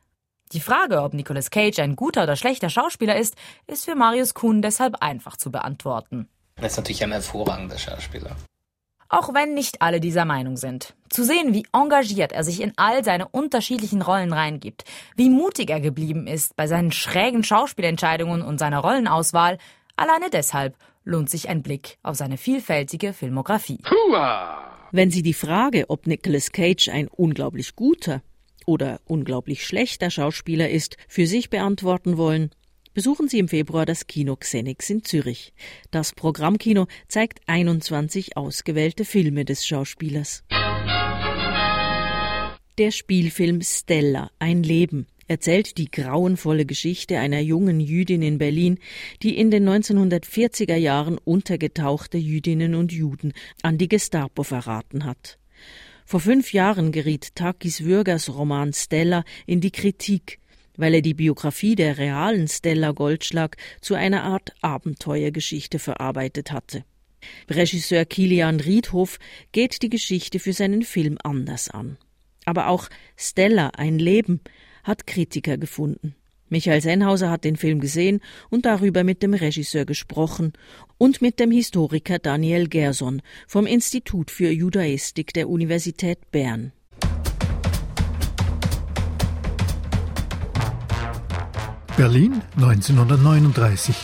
Die 0.54 0.60
Frage, 0.60 1.02
ob 1.02 1.14
Nicolas 1.14 1.50
Cage 1.50 1.80
ein 1.80 1.96
guter 1.96 2.22
oder 2.22 2.36
schlechter 2.36 2.70
Schauspieler 2.70 3.16
ist, 3.16 3.34
ist 3.66 3.84
für 3.84 3.96
Marius 3.96 4.34
Kuhn 4.34 4.62
deshalb 4.62 5.02
einfach 5.02 5.36
zu 5.36 5.50
beantworten. 5.50 6.28
Er 6.54 6.66
ist 6.66 6.76
natürlich 6.76 7.02
ein 7.02 7.10
hervorragender 7.10 7.76
Schauspieler. 7.76 8.36
Auch 9.08 9.34
wenn 9.34 9.54
nicht 9.54 9.82
alle 9.82 9.98
dieser 9.98 10.24
Meinung 10.24 10.56
sind. 10.56 10.94
Zu 11.08 11.24
sehen, 11.24 11.52
wie 11.52 11.66
engagiert 11.72 12.30
er 12.30 12.44
sich 12.44 12.60
in 12.60 12.72
all 12.76 13.02
seine 13.02 13.26
unterschiedlichen 13.26 14.00
Rollen 14.00 14.32
reingibt, 14.32 14.84
wie 15.16 15.28
mutig 15.28 15.70
er 15.70 15.80
geblieben 15.80 16.28
ist 16.28 16.54
bei 16.54 16.68
seinen 16.68 16.92
schrägen 16.92 17.42
Schauspielentscheidungen 17.42 18.40
und 18.40 18.58
seiner 18.58 18.78
Rollenauswahl, 18.78 19.58
alleine 19.96 20.30
deshalb 20.30 20.76
lohnt 21.02 21.30
sich 21.30 21.48
ein 21.48 21.64
Blick 21.64 21.98
auf 22.04 22.14
seine 22.14 22.36
vielfältige 22.36 23.12
Filmografie. 23.12 23.80
Wenn 24.92 25.10
Sie 25.10 25.22
die 25.22 25.34
Frage, 25.34 25.86
ob 25.88 26.06
Nicolas 26.06 26.52
Cage 26.52 26.90
ein 26.90 27.08
unglaublich 27.08 27.74
guter 27.74 28.22
oder 28.66 29.00
unglaublich 29.04 29.64
schlechter 29.64 30.10
Schauspieler 30.10 30.70
ist, 30.70 30.96
für 31.08 31.26
sich 31.26 31.50
beantworten 31.50 32.16
wollen, 32.16 32.50
besuchen 32.94 33.28
Sie 33.28 33.38
im 33.38 33.48
Februar 33.48 33.86
das 33.86 34.06
Kino 34.06 34.36
Xenix 34.36 34.88
in 34.88 35.04
Zürich. 35.04 35.52
Das 35.90 36.12
Programmkino 36.12 36.86
zeigt 37.08 37.40
21 37.46 38.36
ausgewählte 38.36 39.04
Filme 39.04 39.44
des 39.44 39.66
Schauspielers. 39.66 40.44
Der 42.78 42.90
Spielfilm 42.90 43.60
Stella, 43.62 44.30
ein 44.38 44.62
Leben, 44.62 45.06
erzählt 45.28 45.78
die 45.78 45.90
grauenvolle 45.90 46.66
Geschichte 46.66 47.18
einer 47.18 47.40
jungen 47.40 47.80
Jüdin 47.80 48.22
in 48.22 48.38
Berlin, 48.38 48.78
die 49.22 49.38
in 49.38 49.50
den 49.50 49.68
1940er 49.68 50.76
Jahren 50.76 51.18
untergetauchte 51.18 52.18
Jüdinnen 52.18 52.74
und 52.74 52.92
Juden 52.92 53.32
an 53.62 53.78
die 53.78 53.88
Gestapo 53.88 54.42
verraten 54.42 55.04
hat. 55.04 55.38
Vor 56.04 56.20
fünf 56.20 56.52
Jahren 56.52 56.92
geriet 56.92 57.34
Takis 57.34 57.84
Würgers 57.84 58.28
Roman 58.28 58.72
Stella 58.72 59.24
in 59.46 59.60
die 59.60 59.70
Kritik, 59.70 60.38
weil 60.76 60.94
er 60.94 61.02
die 61.02 61.14
Biografie 61.14 61.76
der 61.76 61.98
realen 61.98 62.46
Stella 62.46 62.92
Goldschlag 62.92 63.56
zu 63.80 63.94
einer 63.94 64.22
Art 64.24 64.54
Abenteuergeschichte 64.60 65.78
verarbeitet 65.78 66.52
hatte. 66.52 66.84
Regisseur 67.48 68.04
Kilian 68.04 68.60
Riedhoff 68.60 69.18
geht 69.52 69.82
die 69.82 69.88
Geschichte 69.88 70.38
für 70.38 70.52
seinen 70.52 70.82
Film 70.82 71.16
anders 71.22 71.70
an. 71.70 71.96
Aber 72.44 72.68
auch 72.68 72.88
Stella, 73.16 73.68
ein 73.68 73.98
Leben, 73.98 74.40
hat 74.82 75.06
Kritiker 75.06 75.56
gefunden. 75.56 76.14
Michael 76.54 76.82
Sennhauser 76.82 77.30
hat 77.30 77.42
den 77.42 77.56
Film 77.56 77.80
gesehen 77.80 78.20
und 78.48 78.64
darüber 78.64 79.02
mit 79.02 79.24
dem 79.24 79.34
Regisseur 79.34 79.84
gesprochen 79.84 80.52
und 80.98 81.20
mit 81.20 81.40
dem 81.40 81.50
Historiker 81.50 82.20
Daniel 82.20 82.68
Gerson 82.68 83.22
vom 83.48 83.66
Institut 83.66 84.30
für 84.30 84.50
Judaistik 84.52 85.32
der 85.34 85.48
Universität 85.48 86.30
Bern. 86.30 86.70
Berlin 91.96 92.40
1939. 92.54 93.96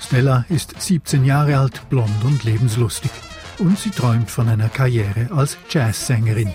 Stella 0.00 0.46
ist 0.48 0.80
17 0.80 1.26
Jahre 1.26 1.58
alt, 1.58 1.90
blond 1.90 2.24
und 2.24 2.44
lebenslustig 2.44 3.10
und 3.58 3.78
sie 3.78 3.90
träumt 3.90 4.30
von 4.30 4.48
einer 4.48 4.70
Karriere 4.70 5.28
als 5.32 5.58
Jazzsängerin. 5.68 6.50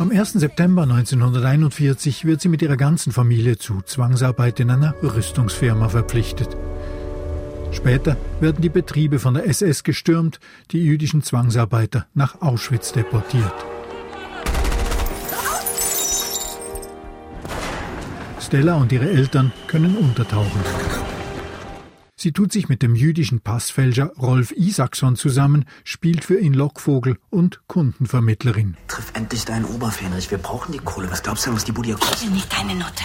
Am 0.00 0.10
1. 0.10 0.32
September 0.32 0.84
1941 0.84 2.24
wird 2.24 2.40
sie 2.40 2.48
mit 2.48 2.62
ihrer 2.62 2.78
ganzen 2.78 3.12
Familie 3.12 3.58
zu 3.58 3.82
Zwangsarbeit 3.82 4.58
in 4.58 4.70
einer 4.70 4.94
Rüstungsfirma 5.02 5.90
verpflichtet. 5.90 6.56
Später 7.70 8.16
werden 8.40 8.62
die 8.62 8.70
Betriebe 8.70 9.18
von 9.18 9.34
der 9.34 9.46
SS 9.46 9.84
gestürmt, 9.84 10.40
die 10.70 10.82
jüdischen 10.82 11.20
Zwangsarbeiter 11.20 12.06
nach 12.14 12.40
Auschwitz 12.40 12.92
deportiert. 12.92 13.52
Stella 18.40 18.76
und 18.76 18.90
ihre 18.92 19.10
Eltern 19.10 19.52
können 19.66 19.98
untertauchen. 19.98 21.09
Sie 22.22 22.32
tut 22.32 22.52
sich 22.52 22.68
mit 22.68 22.82
dem 22.82 22.94
jüdischen 22.94 23.40
Passfälscher 23.40 24.12
Rolf 24.18 24.52
Isaacson 24.52 25.16
zusammen, 25.16 25.64
spielt 25.84 26.22
für 26.22 26.38
ihn 26.38 26.52
Lockvogel 26.52 27.16
und 27.30 27.66
Kundenvermittlerin. 27.66 28.76
Triff 28.88 29.10
endlich 29.14 29.46
deinen 29.46 29.64
Oberfähnrich. 29.64 30.30
Wir 30.30 30.36
brauchen 30.36 30.72
die 30.72 30.80
Kohle. 30.80 31.10
Was 31.10 31.22
glaubst 31.22 31.46
du 31.46 31.54
was 31.54 31.64
die 31.64 31.72
Bude 31.72 31.94
kostet? 31.94 32.24
Ich 32.24 32.30
nicht 32.30 32.52
deine 32.52 32.74
Note. 32.74 33.04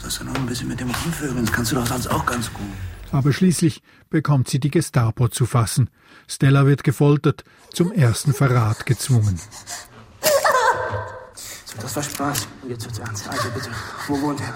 Das 0.00 0.18
ist 0.18 0.24
noch 0.24 0.32
ein 0.36 0.46
bisschen 0.46 0.68
mit 0.68 0.78
dem 0.78 0.92
Rumvögeln. 0.92 1.44
Das 1.44 1.52
kannst 1.52 1.72
du 1.72 1.74
doch 1.74 1.88
sonst 1.88 2.06
auch 2.06 2.24
ganz 2.24 2.52
gut. 2.52 2.68
Aber 3.10 3.32
schließlich 3.32 3.82
bekommt 4.10 4.48
sie 4.48 4.60
die 4.60 4.70
Gestapo 4.70 5.26
zu 5.26 5.44
fassen. 5.44 5.90
Stella 6.28 6.66
wird 6.66 6.84
gefoltert, 6.84 7.42
zum 7.72 7.90
ersten 7.90 8.32
Verrat 8.32 8.86
gezwungen. 8.86 9.40
So, 11.64 11.78
das 11.80 11.96
war 11.96 12.02
Spaß. 12.04 12.46
Und 12.62 12.70
jetzt 12.70 12.84
wird's 12.84 13.00
ernst. 13.00 13.28
Also 13.28 13.50
bitte, 13.50 13.70
wo 14.06 14.20
wohnt 14.20 14.40
er? 14.40 14.54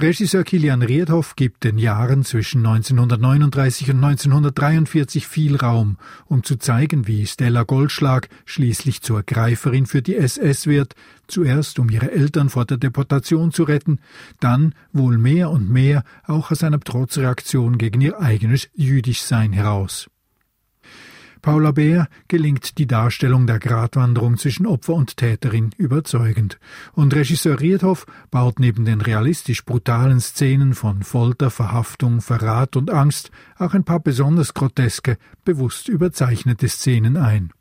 Regisseur 0.00 0.44
Kilian 0.44 0.82
Riedhoff 0.82 1.34
gibt 1.34 1.64
den 1.64 1.76
Jahren 1.76 2.24
zwischen 2.24 2.64
1939 2.64 3.90
und 3.90 3.96
1943 3.96 5.26
viel 5.26 5.56
Raum, 5.56 5.98
um 6.26 6.44
zu 6.44 6.54
zeigen, 6.54 7.08
wie 7.08 7.26
Stella 7.26 7.64
Goldschlag 7.64 8.28
schließlich 8.44 9.02
zur 9.02 9.24
Greiferin 9.24 9.86
für 9.86 10.00
die 10.00 10.14
SS 10.14 10.68
wird, 10.68 10.94
zuerst 11.26 11.80
um 11.80 11.90
ihre 11.90 12.12
Eltern 12.12 12.48
vor 12.48 12.64
der 12.64 12.76
Deportation 12.76 13.50
zu 13.50 13.64
retten, 13.64 13.98
dann 14.38 14.72
wohl 14.92 15.18
mehr 15.18 15.50
und 15.50 15.68
mehr 15.68 16.04
auch 16.28 16.52
aus 16.52 16.62
einer 16.62 16.78
Trotzreaktion 16.78 17.76
gegen 17.76 18.00
ihr 18.00 18.20
eigenes 18.20 18.68
Jüdischsein 18.74 19.52
heraus. 19.52 20.08
Paula 21.40 21.72
Beer 21.72 22.08
gelingt 22.28 22.78
die 22.78 22.86
Darstellung 22.86 23.46
der 23.46 23.58
Gratwanderung 23.58 24.36
zwischen 24.36 24.66
Opfer 24.66 24.94
und 24.94 25.16
Täterin 25.16 25.70
überzeugend. 25.76 26.58
Und 26.92 27.14
Regisseur 27.14 27.60
Riedhoff 27.60 28.06
baut 28.30 28.58
neben 28.60 28.84
den 28.84 29.00
realistisch 29.00 29.64
brutalen 29.64 30.20
Szenen 30.20 30.74
von 30.74 31.02
Folter, 31.02 31.50
Verhaftung, 31.50 32.20
Verrat 32.20 32.76
und 32.76 32.90
Angst 32.90 33.30
auch 33.58 33.74
ein 33.74 33.84
paar 33.84 34.00
besonders 34.00 34.54
groteske, 34.54 35.18
bewusst 35.44 35.88
überzeichnete 35.88 36.68
Szenen 36.68 37.16
ein. 37.16 37.52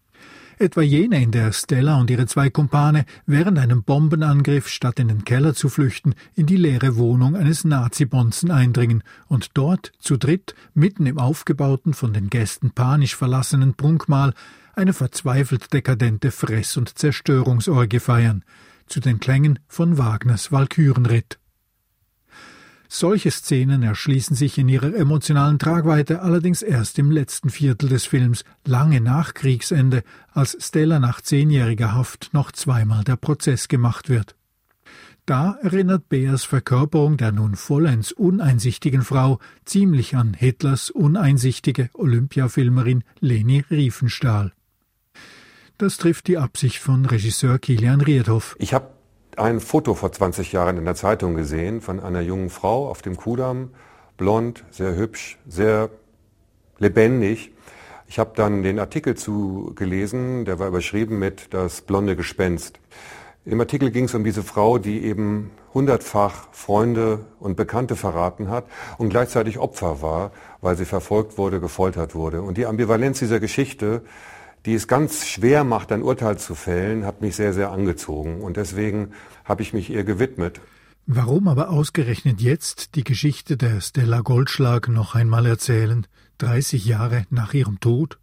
Etwa 0.60 0.82
jene, 0.82 1.22
in 1.22 1.30
der 1.30 1.52
Stella 1.52 2.00
und 2.00 2.10
ihre 2.10 2.26
zwei 2.26 2.50
Kumpane 2.50 3.06
während 3.28 3.60
einem 3.60 3.84
Bombenangriff 3.84 4.68
statt 4.70 5.00
in 5.00 5.08
den 5.08 5.24
Keller 5.24 5.54
zu 5.54 5.70
flüchten, 5.70 6.16
in 6.34 6.48
die 6.48 6.56
leere 6.56 6.96
Wohnung 6.96 7.36
eines 7.36 7.64
Nazi-Bonzen 7.64 8.50
eindringen 8.50 9.04
und 9.28 9.52
dort 9.54 9.92
zu 10.00 10.18
dritt, 10.18 10.56
mitten 10.74 11.06
im 11.06 11.20
aufgebauten, 11.20 11.94
von 11.94 12.12
den 12.12 12.32
Gästen 12.32 12.72
panisch 12.72 13.16
verlassenen 13.16 13.76
Prunkmahl, 13.76 14.34
eine 14.74 14.94
verzweifelt 14.94 15.72
dekadente 15.74 16.32
Fress- 16.32 16.76
und 16.76 16.98
Zerstörungsorgie 16.98 18.00
feiern, 18.00 18.44
zu 18.88 19.00
den 19.00 19.20
Klängen 19.20 19.60
von 19.68 20.00
Wagners 20.00 20.52
Walkürenritt. 20.52 21.38
Solche 22.90 23.32
Szenen 23.32 23.84
erschließen 23.84 24.36
sich 24.36 24.58
in 24.58 24.70
ihrer 24.70 24.94
emotionalen 24.96 25.60
Tragweite 25.60 26.22
allerdings 26.22 26.62
erst 26.62 26.98
im 27.00 27.12
letzten 27.12 27.50
Viertel 27.50 27.90
des 27.90 28.06
Films, 28.06 28.46
lange 28.66 29.02
nach 29.02 29.34
Kriegsende, 29.34 30.04
als 30.32 30.58
Stella 30.60 31.00
nach 31.00 31.20
zehnjähriger 31.22 31.94
Haft 31.94 32.30
noch 32.34 32.52
zweimal 32.52 33.04
der 33.04 33.18
Prozess 33.18 33.68
gemacht 33.68 34.10
wird. 34.10 34.36
Da 35.26 35.58
erinnert 35.62 36.08
Beers 36.08 36.46
Verkörperung 36.46 37.18
der 37.18 37.34
nun 37.34 37.58
vollends 37.58 38.14
uneinsichtigen 38.14 39.02
Frau 39.02 39.40
ziemlich 39.66 40.16
an 40.16 40.34
Hitlers 40.34 40.90
uneinsichtige 40.90 41.90
Olympiafilmerin 41.94 43.04
Leni 43.20 43.66
Riefenstahl. 43.70 44.54
Das 45.78 45.98
trifft 45.98 46.28
die 46.28 46.38
Absicht 46.38 46.80
von 46.80 47.06
Regisseur 47.06 47.60
Kilian 47.60 48.00
Riedhoff. 48.00 48.56
Ich 48.58 48.74
habe 48.74 48.97
ein 49.38 49.60
Foto 49.60 49.94
vor 49.94 50.12
20 50.12 50.52
Jahren 50.52 50.78
in 50.78 50.86
der 50.86 50.96
Zeitung 50.96 51.36
gesehen 51.36 51.82
von 51.82 52.00
einer 52.00 52.22
jungen 52.22 52.50
Frau 52.50 52.90
auf 52.90 53.02
dem 53.02 53.18
Kudamm, 53.18 53.72
blond, 54.18 54.64
sehr 54.72 54.96
hübsch, 54.96 55.38
sehr 55.48 55.90
lebendig. 56.80 57.52
Ich 58.08 58.20
habe 58.20 58.32
dann 58.36 58.64
den 58.64 58.80
Artikel 58.80 59.16
zugelesen, 59.16 60.46
der 60.46 60.60
war 60.60 60.68
überschrieben 60.68 61.20
mit 61.20 61.54
Das 61.54 61.82
blonde 61.82 62.16
Gespenst. 62.16 62.80
Im 63.46 63.60
Artikel 63.60 63.92
ging 63.92 64.06
es 64.06 64.14
um 64.14 64.24
diese 64.24 64.44
Frau, 64.44 64.78
die 64.78 65.04
eben 65.04 65.52
hundertfach 65.74 66.48
Freunde 66.52 67.26
und 67.40 67.56
Bekannte 67.56 67.96
verraten 67.96 68.50
hat 68.50 68.66
und 68.98 69.10
gleichzeitig 69.10 69.60
Opfer 69.60 70.02
war, 70.02 70.32
weil 70.62 70.76
sie 70.76 70.86
verfolgt 70.86 71.38
wurde, 71.38 71.60
gefoltert 71.60 72.16
wurde. 72.16 72.42
Und 72.42 72.58
die 72.58 72.66
Ambivalenz 72.66 73.20
dieser 73.20 73.40
Geschichte, 73.40 74.02
die 74.66 74.74
es 74.74 74.88
ganz 74.88 75.26
schwer 75.26 75.64
macht, 75.64 75.92
ein 75.92 76.04
Urteil 76.04 76.38
zu 76.38 76.56
fällen, 76.56 77.06
hat 77.06 77.22
mich 77.22 77.36
sehr, 77.36 77.54
sehr 77.54 77.72
angezogen. 77.72 78.42
Und 78.42 78.58
deswegen 78.58 79.12
habe 79.46 79.62
ich 79.62 79.74
mich 79.74 79.90
ihr 79.90 80.04
gewidmet. 80.04 80.60
Warum 81.06 81.48
aber 81.48 81.70
ausgerechnet 81.70 82.42
jetzt 82.42 82.96
die 82.96 83.06
Geschichte 83.06 83.56
der 83.56 83.80
Stella 83.80 84.20
Goldschlag 84.22 84.90
noch 84.90 85.16
einmal 85.16 85.46
erzählen, 85.46 86.06
30 86.40 86.86
Jahre 86.86 87.26
nach 87.30 87.54
ihrem 87.54 87.80
Tod? 87.80 88.20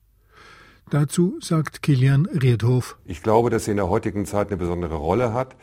Dazu 0.91 1.39
sagt 1.41 1.83
Kilian 1.83 2.27
Riedhof. 2.27 2.99
Ich 3.07 3.23
glaube, 3.23 3.49
dass 3.49 3.65
sie 3.65 3.71
in 3.71 3.79
der 3.79 3.89
heutigen 3.89 4.27
Zeit 4.27 4.49
eine 4.49 4.59
besondere 4.59 4.97
Rolle 4.97 5.33
hat, 5.33 5.57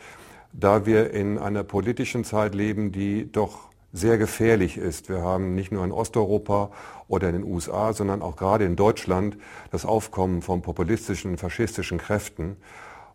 da 0.52 0.84
wir 0.84 1.12
in 1.12 1.38
einer 1.38 1.62
politischen 1.62 2.24
Zeit 2.24 2.54
leben, 2.56 2.90
die 2.90 3.30
doch 3.30 3.71
sehr 3.92 4.18
gefährlich 4.18 4.78
ist. 4.78 5.08
Wir 5.08 5.22
haben 5.22 5.54
nicht 5.54 5.70
nur 5.70 5.84
in 5.84 5.92
Osteuropa 5.92 6.70
oder 7.08 7.28
in 7.28 7.34
den 7.34 7.44
USA, 7.44 7.92
sondern 7.92 8.22
auch 8.22 8.36
gerade 8.36 8.64
in 8.64 8.76
Deutschland 8.76 9.36
das 9.70 9.84
Aufkommen 9.84 10.42
von 10.42 10.62
populistischen 10.62 11.36
faschistischen 11.36 11.98
Kräften. 11.98 12.56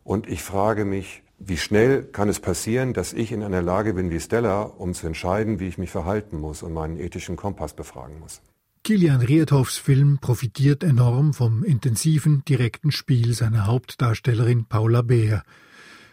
Und 0.04 0.28
ich 0.28 0.44
frage 0.44 0.86
mich, 0.86 1.24
wie 1.40 1.58
schnell 1.58 2.04
kann 2.04 2.30
es 2.30 2.40
passieren, 2.40 2.94
dass 2.94 3.14
ich 3.14 3.32
in 3.32 3.44
einer 3.44 3.62
Lage 3.62 3.94
bin 3.94 4.10
wie 4.10 4.20
Stella, 4.20 4.62
um 4.64 4.94
zu 4.94 5.08
entscheiden, 5.08 5.60
wie 5.60 5.68
ich 5.68 5.78
mich 5.78 5.92
verhalten 5.92 6.40
muss 6.40 6.64
und 6.64 6.74
meinen 6.74 6.98
ethischen 6.98 7.36
Kompass 7.36 7.74
befragen 7.74 8.20
muss. 8.20 8.42
Kilian 8.84 9.22
Riedhoffs 9.22 9.78
Film 9.78 10.18
profitiert 10.20 10.84
enorm 10.84 11.34
vom 11.34 11.64
intensiven, 11.64 12.44
direkten 12.46 12.92
Spiel 12.92 13.34
seiner 13.34 13.68
Hauptdarstellerin 13.68 14.66
Paula 14.66 15.02
Beer. 15.02 15.44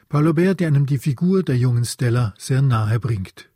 Paula 0.09 0.33
Beer, 0.33 0.54
die 0.54 0.66
einem 0.66 0.85
die 0.85 0.99
Figur 0.99 1.42
der 1.42 1.56
jungen 1.56 1.85
Stella 1.85 2.35
sehr 2.37 2.62
nahe 2.62 2.99
bringt. 2.99 3.49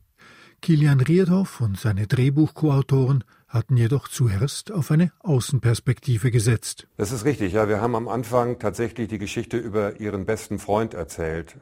Kilian 0.60 1.00
Riedhoff 1.00 1.60
und 1.60 1.78
seine 1.78 2.06
Drehbuchkoautoren 2.06 3.24
hatten 3.48 3.76
jedoch 3.76 4.08
zuerst 4.08 4.72
auf 4.72 4.90
eine 4.90 5.12
Außenperspektive 5.20 6.30
gesetzt. 6.30 6.86
Das 6.96 7.12
ist 7.12 7.24
richtig, 7.24 7.52
ja. 7.54 7.68
Wir 7.68 7.80
haben 7.80 7.94
am 7.94 8.08
Anfang 8.08 8.58
tatsächlich 8.58 9.08
die 9.08 9.18
Geschichte 9.18 9.56
über 9.56 10.00
ihren 10.00 10.26
besten 10.26 10.58
Freund 10.58 10.94
erzählt, 10.94 11.56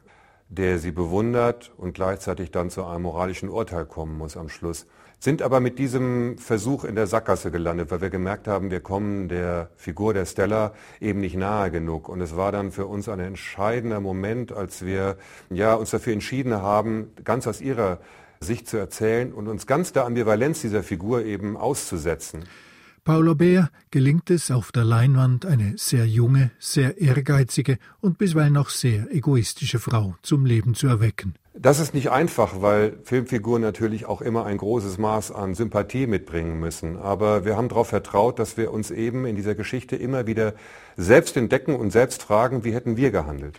der 0.49 0.79
sie 0.79 0.91
bewundert 0.91 1.73
und 1.77 1.95
gleichzeitig 1.95 2.51
dann 2.51 2.71
zu 2.71 2.85
einem 2.85 3.03
moralischen 3.03 3.49
Urteil 3.49 3.85
kommen 3.85 4.19
muss 4.19 4.37
am 4.37 4.49
Schluss. 4.49 4.87
Sind 5.19 5.43
aber 5.43 5.61
mit 5.61 5.79
diesem 5.79 6.37
Versuch 6.39 6.85
in 6.85 6.95
der 6.95 7.07
Sackgasse 7.07 7.51
gelandet, 7.51 7.91
weil 7.91 8.01
wir 8.01 8.11
gemerkt 8.11 8.49
haben, 8.49 8.71
wir 8.71 8.81
kommen 8.81 9.29
der 9.29 9.71
Figur 9.77 10.13
der 10.13 10.27
Stella 10.27 10.75
eben 11.01 11.21
nicht 11.21 11.37
nahe 11.37 11.71
genug. 11.71 12.09
Und 12.09 12.21
es 12.21 12.37
war 12.37 12.51
dann 12.53 12.73
für 12.73 12.87
uns 12.87 13.09
ein 13.09 13.21
entscheidender 13.21 14.01
Moment, 14.01 14.53
als 14.53 14.85
wir 14.85 15.17
ja, 15.51 15.75
uns 15.75 15.91
dafür 15.91 16.13
entschieden 16.13 16.55
haben, 16.55 17.13
ganz 17.25 17.47
aus 17.47 17.61
ihrer 17.61 17.99
sich 18.41 18.67
zu 18.67 18.77
erzählen 18.77 19.33
und 19.33 19.49
uns 19.49 19.67
ganz 19.67 19.93
der 19.93 20.05
Ambivalenz 20.05 20.61
dieser 20.61 20.83
Figur 20.83 21.25
eben 21.25 21.57
auszusetzen. 21.57 22.45
Paula 23.07 23.35
Bär 23.35 23.71
gelingt 23.93 24.31
es 24.31 24.51
auf 24.51 24.73
der 24.73 24.83
Leinwand, 24.83 25.47
eine 25.47 25.75
sehr 25.77 26.07
junge, 26.07 26.51
sehr 26.59 27.01
ehrgeizige 27.01 27.79
und 28.01 28.19
bisweilen 28.19 28.57
auch 28.57 28.69
sehr 28.69 29.15
egoistische 29.15 29.79
Frau 29.79 30.17
zum 30.23 30.45
Leben 30.45 30.75
zu 30.75 30.89
erwecken. 30.89 31.35
Das 31.55 31.79
ist 31.79 31.95
nicht 31.95 32.11
einfach, 32.11 32.61
weil 32.61 32.99
Filmfiguren 33.05 33.63
natürlich 33.63 34.07
auch 34.07 34.21
immer 34.21 34.45
ein 34.45 34.59
großes 34.59 34.99
Maß 34.99 35.31
an 35.31 35.55
Sympathie 35.55 36.09
mitbringen 36.09 36.59
müssen. 36.59 36.99
Aber 36.99 37.45
wir 37.45 37.57
haben 37.57 37.69
darauf 37.69 37.89
vertraut, 37.89 38.41
dass 38.41 38.57
wir 38.57 38.73
uns 38.73 38.91
eben 38.91 39.25
in 39.25 39.37
dieser 39.37 39.55
Geschichte 39.55 39.95
immer 39.95 40.27
wieder 40.27 40.55
selbst 40.97 41.37
entdecken 41.37 41.77
und 41.77 41.93
selbst 41.93 42.25
fragen, 42.25 42.65
wie 42.65 42.75
hätten 42.75 42.97
wir 42.97 43.13
gehandelt. 43.13 43.59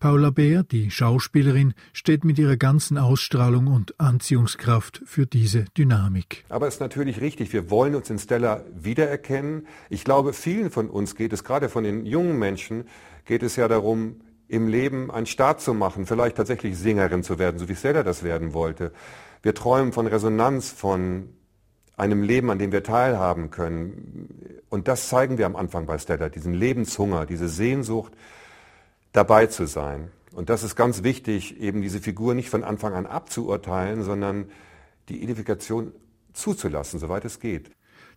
Paula 0.00 0.30
Bär, 0.30 0.62
die 0.62 0.90
Schauspielerin, 0.90 1.74
steht 1.92 2.24
mit 2.24 2.38
ihrer 2.38 2.56
ganzen 2.56 2.96
Ausstrahlung 2.96 3.66
und 3.66 4.00
Anziehungskraft 4.00 5.02
für 5.04 5.26
diese 5.26 5.66
Dynamik. 5.76 6.46
Aber 6.48 6.66
es 6.66 6.76
ist 6.76 6.80
natürlich 6.80 7.20
richtig, 7.20 7.52
wir 7.52 7.68
wollen 7.70 7.94
uns 7.94 8.08
in 8.08 8.18
Stella 8.18 8.64
wiedererkennen. 8.74 9.66
Ich 9.90 10.02
glaube, 10.02 10.32
vielen 10.32 10.70
von 10.70 10.88
uns 10.88 11.16
geht 11.16 11.34
es, 11.34 11.44
gerade 11.44 11.68
von 11.68 11.84
den 11.84 12.06
jungen 12.06 12.38
Menschen, 12.38 12.84
geht 13.26 13.42
es 13.42 13.56
ja 13.56 13.68
darum, 13.68 14.22
im 14.48 14.68
Leben 14.68 15.10
einen 15.10 15.26
Start 15.26 15.60
zu 15.60 15.74
machen, 15.74 16.06
vielleicht 16.06 16.36
tatsächlich 16.36 16.78
Sängerin 16.78 17.22
zu 17.22 17.38
werden, 17.38 17.58
so 17.58 17.68
wie 17.68 17.76
Stella 17.76 18.02
das 18.02 18.22
werden 18.22 18.54
wollte. 18.54 18.92
Wir 19.42 19.54
träumen 19.54 19.92
von 19.92 20.06
Resonanz, 20.06 20.70
von 20.70 21.28
einem 21.98 22.22
Leben, 22.22 22.50
an 22.50 22.58
dem 22.58 22.72
wir 22.72 22.82
teilhaben 22.82 23.50
können. 23.50 24.62
Und 24.70 24.88
das 24.88 25.10
zeigen 25.10 25.36
wir 25.36 25.44
am 25.44 25.56
Anfang 25.56 25.84
bei 25.84 25.98
Stella, 25.98 26.30
diesen 26.30 26.54
Lebenshunger, 26.54 27.26
diese 27.26 27.50
Sehnsucht, 27.50 28.14
dabei 29.12 29.46
zu 29.46 29.66
sein. 29.66 30.10
Und 30.32 30.48
das 30.48 30.62
ist 30.62 30.76
ganz 30.76 31.02
wichtig, 31.02 31.60
eben 31.60 31.82
diese 31.82 32.00
Figur 32.00 32.34
nicht 32.34 32.50
von 32.50 32.64
Anfang 32.64 32.94
an 32.94 33.06
abzuurteilen, 33.06 34.02
sondern 34.02 34.46
die 35.08 35.22
Identifikation 35.22 35.92
zuzulassen, 36.32 37.00
soweit 37.00 37.24
es 37.24 37.40
geht. 37.40 37.70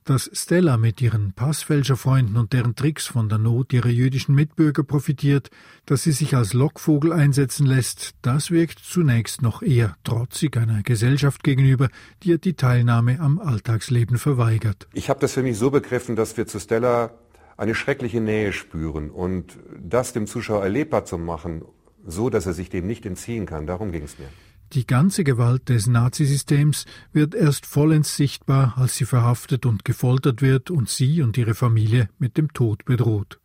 Dass 0.06 0.30
Stella 0.34 0.76
mit 0.76 1.02
ihren 1.02 1.32
Passfälscherfreunden 1.32 2.36
und 2.36 2.52
deren 2.52 2.76
Tricks 2.76 3.08
von 3.08 3.30
der 3.30 3.38
Not 3.38 3.72
ihrer 3.72 3.88
jüdischen 3.88 4.36
Mitbürger 4.36 4.84
profitiert, 4.84 5.50
dass 5.86 6.04
sie 6.04 6.12
sich 6.12 6.36
als 6.36 6.54
Lockvogel 6.54 7.14
einsetzen 7.14 7.66
lässt, 7.66 8.12
das 8.22 8.52
wirkt 8.52 8.80
zunächst 8.80 9.42
noch 9.42 9.62
eher 9.62 9.96
trotzig 10.04 10.58
einer 10.58 10.84
Gesellschaft 10.84 11.42
gegenüber, 11.44 11.88
die 12.22 12.32
ihr 12.32 12.38
die 12.38 12.56
Teilnahme 12.56 13.22
am 13.22 13.40
Alltagsleben 13.40 14.18
verweigert. 14.18 14.88
Ich 14.92 15.10
habe 15.10 15.22
das 15.22 15.34
für 15.34 15.44
mich 15.44 15.58
so 15.58 15.72
begriffen, 15.72 16.18
dass 16.18 16.36
wir 16.36 16.48
zu 16.48 16.60
Stella 16.60 17.12
eine 17.58 17.76
schreckliche 17.76 18.22
Nähe 18.22 18.54
spüren 18.54 19.10
und 19.10 19.58
das 19.80 20.14
dem 20.14 20.28
Zuschauer 20.28 20.64
erlebbar 20.64 21.06
zu 21.06 21.18
machen, 21.18 21.64
so 22.06 22.30
dass 22.30 22.46
er 22.46 22.54
sich 22.54 22.70
dem 22.70 22.88
nicht 22.88 23.06
entziehen 23.06 23.46
kann, 23.46 23.68
darum 23.68 23.92
ging 23.92 24.04
es 24.04 24.18
mir. 24.20 24.28
Die 24.74 24.88
ganze 24.88 25.24
Gewalt 25.24 25.70
des 25.70 25.86
Nazisystems 25.86 26.86
wird 27.12 27.36
erst 27.36 27.68
vollends 27.68 28.16
sichtbar, 28.18 28.74
als 28.76 28.96
sie 28.96 29.06
verhaftet 29.06 29.68
und 29.68 29.86
gefoltert 29.86 30.42
wird 30.42 30.72
und 30.72 30.90
sie 30.90 31.22
und 31.22 31.38
ihre 31.38 31.54
Familie 31.54 32.10
mit 32.18 32.38
dem 32.38 32.54
Tod 32.54 32.84
bedroht. 32.86 33.40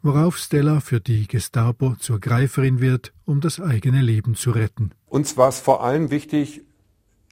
Worauf 0.00 0.38
Stella 0.38 0.80
für 0.80 1.00
die 1.00 1.26
Gestapo 1.26 1.96
zur 1.96 2.20
Greiferin 2.20 2.80
wird, 2.80 3.12
um 3.26 3.40
das 3.40 3.60
eigene 3.60 4.00
Leben 4.00 4.36
zu 4.36 4.52
retten. 4.52 4.92
Uns 5.06 5.36
war 5.36 5.48
es 5.48 5.60
vor 5.60 5.84
allem 5.84 6.10
wichtig, 6.10 6.62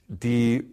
die 0.07 0.65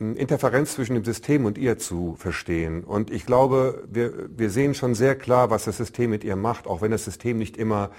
Interferenz 0.00 0.74
zwischen 0.74 0.94
dem 0.94 1.04
System 1.04 1.44
und 1.44 1.58
ihr 1.58 1.76
zu 1.76 2.16
verstehen. 2.18 2.84
Und 2.84 3.10
ich 3.10 3.26
glaube, 3.26 3.84
wir, 3.90 4.30
wir 4.34 4.48
sehen 4.48 4.74
schon 4.74 4.94
sehr 4.94 5.14
klar, 5.14 5.50
was 5.50 5.64
das 5.64 5.76
System 5.76 6.08
mit 6.10 6.24
ihr 6.24 6.36
macht, 6.36 6.66
auch 6.66 6.80
wenn 6.80 6.90
das 6.90 7.04
System 7.04 7.36
nicht 7.36 7.58
immer 7.58 7.90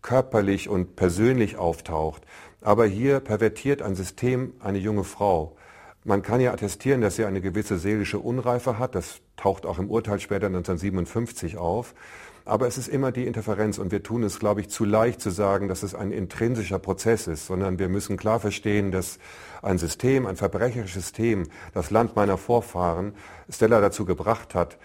körperlich 0.00 0.68
und 0.68 0.94
persönlich 0.94 1.56
auftaucht. 1.56 2.22
Aber 2.60 2.86
hier 2.86 3.18
pervertiert 3.18 3.82
ein 3.82 3.96
System 3.96 4.52
eine 4.60 4.78
junge 4.78 5.02
Frau. 5.02 5.56
Man 6.04 6.22
kann 6.22 6.40
ja 6.40 6.52
attestieren, 6.52 7.00
dass 7.00 7.16
sie 7.16 7.24
eine 7.24 7.40
gewisse 7.40 7.78
seelische 7.78 8.20
Unreife 8.20 8.78
hat. 8.78 8.94
Das 8.94 9.20
taucht 9.36 9.66
auch 9.66 9.78
im 9.80 9.90
Urteil 9.90 10.20
später 10.20 10.46
1957 10.46 11.56
auf. 11.56 11.94
Aber 12.44 12.66
es 12.66 12.78
ist 12.78 12.88
immer 12.88 13.12
die 13.12 13.26
Interferenz 13.26 13.78
und 13.78 13.92
wir 13.92 14.02
tun 14.02 14.22
es, 14.22 14.38
glaube 14.38 14.60
ich, 14.60 14.70
zu 14.70 14.84
leicht 14.84 15.20
zu 15.20 15.30
sagen, 15.30 15.68
dass 15.68 15.82
es 15.82 15.94
ein 15.94 16.10
intrinsischer 16.10 16.78
Prozess 16.78 17.26
ist, 17.26 17.46
sondern 17.46 17.78
wir 17.78 17.88
müssen 17.88 18.16
klar 18.16 18.40
verstehen, 18.40 18.90
dass 18.90 19.18
ein 19.62 19.78
System, 19.78 20.26
ein 20.26 20.36
verbrecherisches 20.36 20.94
System, 20.94 21.48
das 21.74 21.90
Land 21.90 22.16
meiner 22.16 22.38
Vorfahren 22.38 23.14
Stella 23.48 23.80
dazu 23.80 24.04
gebracht 24.04 24.54
hat, 24.54 24.78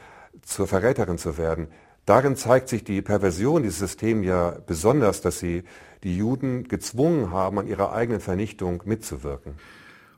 zur 0.43 0.67
Verräterin 0.67 1.17
zu 1.17 1.37
werden. 1.37 1.67
Darin 2.05 2.35
zeigt 2.35 2.69
sich 2.69 2.83
die 2.83 3.01
Perversion 3.01 3.63
dieses 3.63 3.79
Systems 3.79 4.27
ja 4.27 4.57
besonders, 4.65 5.21
dass 5.21 5.39
sie 5.39 5.63
die 6.03 6.17
Juden 6.17 6.67
gezwungen 6.67 7.31
haben, 7.31 7.57
an 7.57 7.67
ihrer 7.67 7.93
eigenen 7.93 8.19
Vernichtung 8.19 8.83
mitzuwirken. 8.85 9.55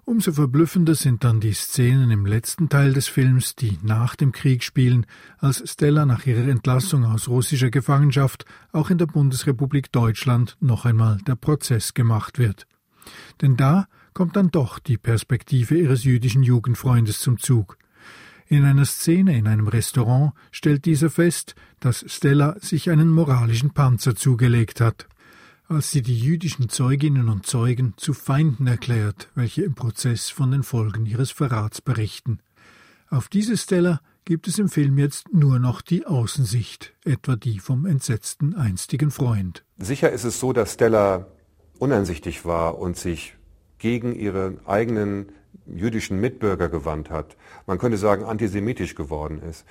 Umso 0.09 0.31
verblüffender 0.31 0.95
sind 0.95 1.25
dann 1.25 1.41
die 1.41 1.51
Szenen 1.51 2.11
im 2.11 2.25
letzten 2.25 2.69
Teil 2.69 2.93
des 2.93 3.09
Films, 3.09 3.57
die 3.57 3.77
nach 3.83 4.15
dem 4.15 4.31
Krieg 4.31 4.63
spielen, 4.63 5.05
als 5.37 5.69
Stella 5.69 6.05
nach 6.05 6.25
ihrer 6.25 6.47
Entlassung 6.47 7.03
aus 7.03 7.27
russischer 7.27 7.71
Gefangenschaft 7.71 8.45
auch 8.71 8.89
in 8.89 8.97
der 8.99 9.07
Bundesrepublik 9.07 9.91
Deutschland 9.91 10.55
noch 10.61 10.85
einmal 10.85 11.17
der 11.27 11.35
Prozess 11.35 11.93
gemacht 11.93 12.39
wird. 12.39 12.67
Denn 13.41 13.57
da 13.57 13.89
kommt 14.13 14.37
dann 14.37 14.49
doch 14.49 14.79
die 14.79 14.97
Perspektive 14.97 15.77
ihres 15.77 16.05
jüdischen 16.05 16.41
Jugendfreundes 16.41 17.19
zum 17.19 17.37
Zug. 17.37 17.77
In 18.47 18.63
einer 18.63 18.85
Szene 18.85 19.37
in 19.37 19.45
einem 19.45 19.67
Restaurant 19.67 20.31
stellt 20.51 20.85
dieser 20.85 21.09
fest, 21.09 21.53
dass 21.81 22.05
Stella 22.07 22.55
sich 22.61 22.89
einen 22.89 23.09
moralischen 23.09 23.71
Panzer 23.71 24.15
zugelegt 24.15 24.79
hat 24.79 25.09
als 25.67 25.91
sie 25.91 26.01
die 26.01 26.17
jüdischen 26.17 26.69
Zeuginnen 26.69 27.29
und 27.29 27.45
Zeugen 27.45 27.93
zu 27.97 28.13
Feinden 28.13 28.67
erklärt, 28.67 29.29
welche 29.35 29.63
im 29.63 29.75
Prozess 29.75 30.29
von 30.29 30.51
den 30.51 30.63
Folgen 30.63 31.05
ihres 31.05 31.31
Verrats 31.31 31.81
berichten. 31.81 32.39
Auf 33.09 33.27
diese 33.27 33.57
Stella 33.57 34.01
gibt 34.25 34.47
es 34.47 34.59
im 34.59 34.69
Film 34.69 34.97
jetzt 34.97 35.33
nur 35.33 35.59
noch 35.59 35.81
die 35.81 36.05
Außensicht, 36.05 36.93
etwa 37.05 37.35
die 37.35 37.59
vom 37.59 37.85
entsetzten 37.85 38.55
einstigen 38.55 39.11
Freund. 39.11 39.63
Sicher 39.77 40.11
ist 40.11 40.23
es 40.23 40.39
so, 40.39 40.53
dass 40.53 40.73
Stella 40.73 41.27
uneinsichtig 41.79 42.45
war 42.45 42.77
und 42.77 42.97
sich 42.97 43.35
gegen 43.77 44.15
ihre 44.15 44.57
eigenen 44.65 45.31
jüdischen 45.65 46.19
Mitbürger 46.19 46.69
gewandt 46.69 47.09
hat. 47.09 47.37
Man 47.65 47.77
könnte 47.77 47.97
sagen, 47.97 48.23
antisemitisch 48.23 48.95
geworden 48.95 49.41
ist. 49.41 49.65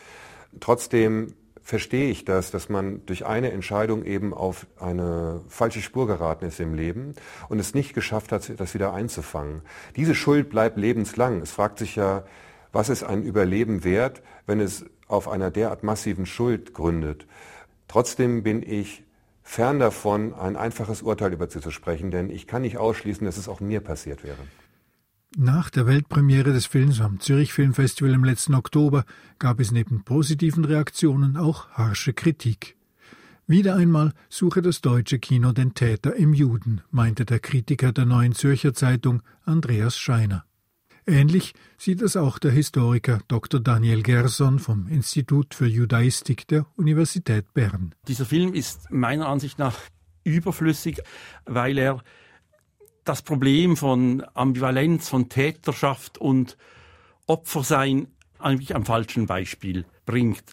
Trotzdem 0.61 1.35
verstehe 1.67 2.11
ich 2.11 2.25
das, 2.25 2.53
dass 2.53 2.69
man 2.69 3.05
durch 3.07 3.27
eine 3.27 3.51
Entscheidung 3.51 4.05
eben 4.05 4.33
auf 4.33 4.69
eine 4.79 5.41
falsche 5.49 5.83
Spur 5.83 6.07
geraten 6.07 6.45
ist 6.45 6.61
im 6.61 6.75
Leben 6.75 7.17
und 7.49 7.59
es 7.59 7.75
nicht 7.75 7.93
geschafft 7.93 8.31
hat, 8.31 8.53
das 8.61 8.75
wieder 8.75 8.93
einzufangen. 8.95 9.63
Diese 9.97 10.15
Schuld 10.15 10.49
bleibt 10.49 10.77
lebenslang. 10.77 11.43
Es 11.43 11.51
fragt 11.51 11.81
sich 11.81 11.97
ja, 11.97 12.23
was 12.71 12.89
ist 12.89 13.03
ein 13.03 13.25
Überleben 13.25 13.83
wert, 13.83 14.23
wenn 14.47 14.61
es 14.61 14.85
auf 15.09 15.27
einer 15.27 15.51
derart 15.51 15.83
massiven 15.83 16.25
Schuld 16.25 16.73
gründet. 16.73 17.27
Trotzdem 17.89 18.45
bin 18.45 18.63
ich 18.63 19.03
fern 19.43 19.81
davon, 19.81 20.35
ein 20.35 20.55
einfaches 20.55 21.03
Urteil 21.03 21.33
über 21.33 21.49
sie 21.49 21.61
zu 21.61 21.73
sprechen, 21.73 22.13
denn 22.13 22.31
ich 22.31 22.47
kann 22.47 22.63
nicht 22.63 22.79
ausschließen, 22.79 23.27
dass 23.27 23.39
es 23.39 23.49
auch 23.49 23.59
mir 23.59 23.81
passiert 23.81 24.23
wäre. 24.23 24.39
Nach 25.35 25.71
der 25.71 25.87
Weltpremiere 25.87 26.53
des 26.53 26.67
Films 26.67 27.01
am 27.01 27.21
Zürich 27.21 27.53
Filmfestival 27.53 28.15
im 28.15 28.25
letzten 28.25 28.55
Oktober 28.55 29.05
gab 29.39 29.61
es 29.61 29.73
neben 29.73 30.05
positiven 30.05 30.65
Reaktionen 30.65 31.37
auch 31.37 31.69
harsche 31.71 32.13
Kritik. 32.13 32.77
Wieder 33.47 33.77
einmal 33.77 34.13
suche 34.29 34.63
das 34.63 34.81
deutsche 34.81 35.19
Kino 35.19 35.53
den 35.53 35.75
Täter 35.75 36.17
im 36.17 36.33
Juden, 36.33 36.81
meinte 36.91 37.25
der 37.25 37.39
Kritiker 37.39 37.93
der 37.93 38.07
Neuen 38.07 38.35
Zürcher 38.35 38.73
Zeitung 38.73 39.23
Andreas 39.45 39.99
Scheiner. 39.99 40.45
Ähnlich 41.07 41.55
sieht 41.79 42.03
es 42.03 42.17
auch 42.17 42.39
der 42.39 42.51
Historiker 42.51 43.21
Dr. 43.29 43.61
Daniel 43.61 44.03
Gerson 44.03 44.59
vom 44.59 44.89
Institut 44.89 45.55
für 45.55 45.67
Judaistik 45.67 46.49
der 46.49 46.67
Universität 46.77 47.53
Bern. 47.55 47.95
Dieser 48.09 48.25
Film 48.25 48.55
ist 48.55 48.91
meiner 48.91 49.29
Ansicht 49.29 49.59
nach 49.59 49.79
überflüssig, 50.25 51.01
weil 51.45 51.79
er 51.79 52.03
das 53.09 53.23
Problem 53.23 53.77
von 53.77 54.25
Ambivalenz, 54.35 55.09
von 55.09 55.29
Täterschaft 55.29 56.19
und 56.19 56.57
Opfersein 57.27 58.09
eigentlich 58.39 58.75
am 58.75 58.85
falschen 58.85 59.27
Beispiel 59.27 59.85
bringt. 60.05 60.45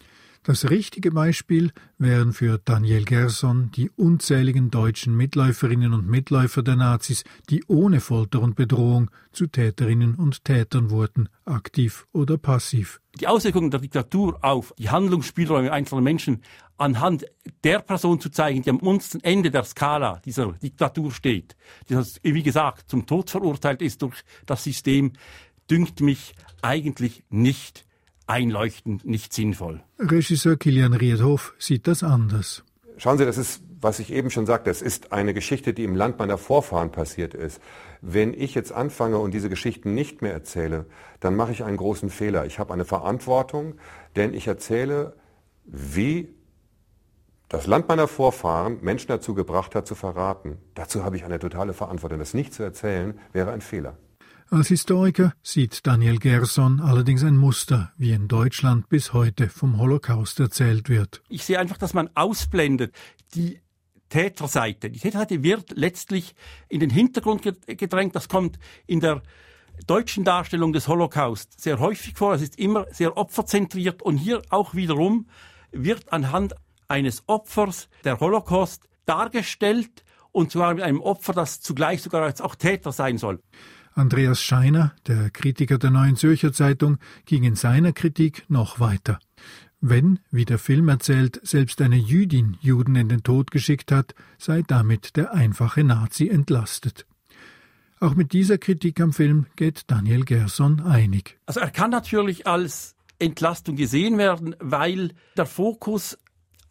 Das 0.46 0.68
richtige 0.68 1.10
Beispiel 1.10 1.72
wären 1.96 2.34
für 2.34 2.60
Daniel 2.62 3.06
Gerson 3.06 3.70
die 3.74 3.88
unzähligen 3.88 4.70
deutschen 4.70 5.16
Mitläuferinnen 5.16 5.94
und 5.94 6.06
Mitläufer 6.06 6.62
der 6.62 6.76
Nazis, 6.76 7.24
die 7.48 7.64
ohne 7.66 8.00
Folter 8.00 8.42
und 8.42 8.54
Bedrohung 8.54 9.10
zu 9.32 9.46
Täterinnen 9.46 10.16
und 10.16 10.44
Tätern 10.44 10.90
wurden, 10.90 11.30
aktiv 11.46 12.06
oder 12.12 12.36
passiv. 12.36 13.00
Die 13.18 13.26
Auswirkungen 13.26 13.70
der 13.70 13.80
Diktatur 13.80 14.38
auf 14.42 14.74
die 14.78 14.90
Handlungsspielräume 14.90 15.72
einzelner 15.72 16.02
Menschen 16.02 16.42
anhand 16.76 17.26
der 17.62 17.80
Person 17.80 18.20
zu 18.20 18.30
zeigen, 18.30 18.62
die 18.62 18.70
am 18.70 18.78
untersten 18.78 19.22
Ende 19.22 19.50
der 19.50 19.64
Skala 19.64 20.20
dieser 20.24 20.52
Diktatur 20.52 21.12
steht, 21.12 21.56
die, 21.88 21.96
wie 22.22 22.42
gesagt, 22.42 22.90
zum 22.90 23.06
Tod 23.06 23.30
verurteilt 23.30 23.82
ist 23.82 24.02
durch 24.02 24.22
das 24.46 24.64
System, 24.64 25.12
dünkt 25.70 26.00
mich 26.00 26.34
eigentlich 26.62 27.24
nicht 27.30 27.86
einleuchtend, 28.26 29.04
nicht 29.04 29.32
sinnvoll. 29.32 29.82
Regisseur 29.98 30.56
Kilian 30.56 30.94
Riedhoff 30.94 31.54
sieht 31.58 31.86
das 31.86 32.02
anders. 32.02 32.64
Schauen 32.96 33.18
Sie, 33.18 33.24
das 33.24 33.38
ist, 33.38 33.62
was 33.80 33.98
ich 33.98 34.12
eben 34.12 34.30
schon 34.30 34.46
sagte, 34.46 34.70
es 34.70 34.80
ist 34.80 35.12
eine 35.12 35.34
Geschichte, 35.34 35.74
die 35.74 35.84
im 35.84 35.96
Land 35.96 36.18
meiner 36.18 36.38
Vorfahren 36.38 36.92
passiert 36.92 37.34
ist. 37.34 37.60
Wenn 38.00 38.32
ich 38.32 38.54
jetzt 38.54 38.72
anfange 38.72 39.18
und 39.18 39.34
diese 39.34 39.48
Geschichten 39.48 39.94
nicht 39.94 40.22
mehr 40.22 40.32
erzähle, 40.32 40.86
dann 41.20 41.34
mache 41.34 41.52
ich 41.52 41.64
einen 41.64 41.76
großen 41.76 42.08
Fehler. 42.08 42.46
Ich 42.46 42.58
habe 42.58 42.72
eine 42.72 42.84
Verantwortung, 42.84 43.74
denn 44.14 44.32
ich 44.32 44.46
erzähle, 44.46 45.16
wie 45.64 46.28
das 47.54 47.68
Land 47.68 47.86
meiner 47.88 48.08
Vorfahren 48.08 48.78
Menschen 48.82 49.06
dazu 49.06 49.32
gebracht 49.32 49.76
hat, 49.76 49.86
zu 49.86 49.94
verraten. 49.94 50.58
Dazu 50.74 51.04
habe 51.04 51.16
ich 51.16 51.24
eine 51.24 51.38
totale 51.38 51.72
Verantwortung. 51.72 52.18
Das 52.18 52.34
nicht 52.34 52.52
zu 52.52 52.64
erzählen, 52.64 53.16
wäre 53.32 53.52
ein 53.52 53.60
Fehler. 53.60 53.96
Als 54.50 54.68
Historiker 54.68 55.34
sieht 55.40 55.86
Daniel 55.86 56.18
Gerson 56.18 56.80
allerdings 56.80 57.22
ein 57.22 57.36
Muster, 57.36 57.92
wie 57.96 58.10
in 58.10 58.26
Deutschland 58.26 58.88
bis 58.88 59.12
heute 59.12 59.48
vom 59.48 59.78
Holocaust 59.78 60.40
erzählt 60.40 60.88
wird. 60.88 61.22
Ich 61.28 61.44
sehe 61.44 61.60
einfach, 61.60 61.78
dass 61.78 61.94
man 61.94 62.10
ausblendet 62.16 62.92
die 63.36 63.60
Täterseite. 64.08 64.90
Die 64.90 64.98
Täterseite 64.98 65.44
wird 65.44 65.76
letztlich 65.76 66.34
in 66.68 66.80
den 66.80 66.90
Hintergrund 66.90 67.42
gedrängt. 67.66 68.16
Das 68.16 68.28
kommt 68.28 68.58
in 68.88 68.98
der 68.98 69.22
deutschen 69.86 70.24
Darstellung 70.24 70.72
des 70.72 70.88
Holocaust 70.88 71.60
sehr 71.60 71.78
häufig 71.78 72.14
vor. 72.16 72.34
Es 72.34 72.42
ist 72.42 72.58
immer 72.58 72.86
sehr 72.90 73.16
opferzentriert 73.16 74.02
und 74.02 74.16
hier 74.16 74.42
auch 74.50 74.74
wiederum 74.74 75.28
wird 75.70 76.12
anhand 76.12 76.54
eines 76.88 77.22
Opfers 77.26 77.88
der 78.04 78.20
Holocaust 78.20 78.88
dargestellt 79.06 80.04
und 80.32 80.50
zwar 80.50 80.74
mit 80.74 80.82
einem 80.82 81.00
Opfer, 81.00 81.32
das 81.32 81.60
zugleich 81.60 82.02
sogar 82.02 82.22
als 82.22 82.40
auch 82.40 82.56
Täter 82.56 82.92
sein 82.92 83.18
soll. 83.18 83.40
Andreas 83.94 84.42
Scheiner, 84.42 84.92
der 85.06 85.30
Kritiker 85.30 85.78
der 85.78 85.90
Neuen 85.90 86.16
Zürcher 86.16 86.52
Zeitung, 86.52 86.98
ging 87.26 87.44
in 87.44 87.54
seiner 87.54 87.92
Kritik 87.92 88.44
noch 88.48 88.80
weiter. 88.80 89.20
Wenn, 89.80 90.18
wie 90.30 90.44
der 90.44 90.58
Film 90.58 90.88
erzählt, 90.88 91.40
selbst 91.44 91.80
eine 91.80 91.96
Jüdin 91.96 92.56
Juden 92.60 92.96
in 92.96 93.08
den 93.08 93.22
Tod 93.22 93.50
geschickt 93.50 93.92
hat, 93.92 94.14
sei 94.38 94.62
damit 94.66 95.16
der 95.16 95.32
einfache 95.32 95.84
Nazi 95.84 96.28
entlastet. 96.28 97.06
Auch 98.00 98.14
mit 98.14 98.32
dieser 98.32 98.58
Kritik 98.58 99.00
am 99.00 99.12
Film 99.12 99.46
geht 99.56 99.90
Daniel 99.90 100.24
Gerson 100.24 100.80
einig. 100.80 101.38
Also 101.46 101.60
er 101.60 101.70
kann 101.70 101.90
natürlich 101.90 102.46
als 102.46 102.96
Entlastung 103.18 103.76
gesehen 103.76 104.18
werden, 104.18 104.56
weil 104.58 105.12
der 105.36 105.46
Fokus 105.46 106.18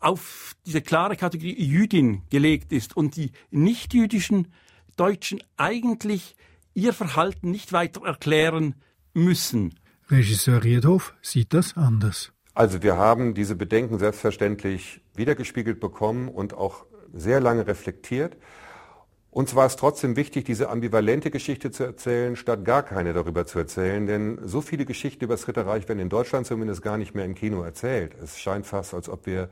auf 0.04 0.56
diese 0.66 0.82
klare 0.82 1.16
Kategorie 1.16 1.62
Jüdin 1.64 2.24
gelegt 2.30 2.72
ist 2.72 2.96
und 2.96 3.16
die 3.16 3.32
nichtjüdischen 3.52 4.48
Deutschen 4.96 5.44
eigentlich 5.58 6.36
ihr 6.74 6.94
Verhalten 6.94 7.52
nicht 7.52 7.74
weiter 7.74 8.06
erklären 8.06 8.76
müssen. 9.14 9.76
Regisseur 10.10 10.64
Riedhoff 10.64 11.14
sieht 11.22 11.54
das 11.54 11.76
anders. 11.78 12.32
Also 12.54 12.84
wir 12.84 12.98
haben 12.98 13.34
diese 13.34 13.56
Bedenken 13.56 13.98
selbstverständlich 13.98 15.02
wiedergespiegelt 15.16 15.80
bekommen 15.80 16.28
und 16.28 16.54
auch 16.54 16.86
sehr 17.12 17.40
lange 17.40 17.66
reflektiert. 17.66 18.38
Uns 19.32 19.56
war 19.56 19.66
es 19.66 19.76
trotzdem 19.76 20.16
wichtig, 20.16 20.46
diese 20.46 20.70
ambivalente 20.70 21.32
Geschichte 21.32 21.72
zu 21.72 21.84
erzählen, 21.84 22.36
statt 22.36 22.64
gar 22.66 22.84
keine 22.84 23.14
darüber 23.14 23.48
zu 23.48 23.58
erzählen. 23.58 24.06
Denn 24.06 24.40
so 24.44 24.62
viele 24.62 24.86
Geschichten 24.86 25.24
über 25.24 25.34
das 25.34 25.48
Ritterreich 25.48 25.88
werden 25.90 25.98
in 25.98 26.10
Deutschland 26.10 26.46
zumindest 26.46 26.84
gar 26.84 26.98
nicht 26.98 27.16
mehr 27.16 27.26
im 27.26 27.34
Kino 27.34 27.64
erzählt. 27.64 28.14
Es 28.22 28.40
scheint 28.40 28.68
fast, 28.68 28.94
als 28.94 29.10
ob 29.10 29.26
wir 29.26 29.50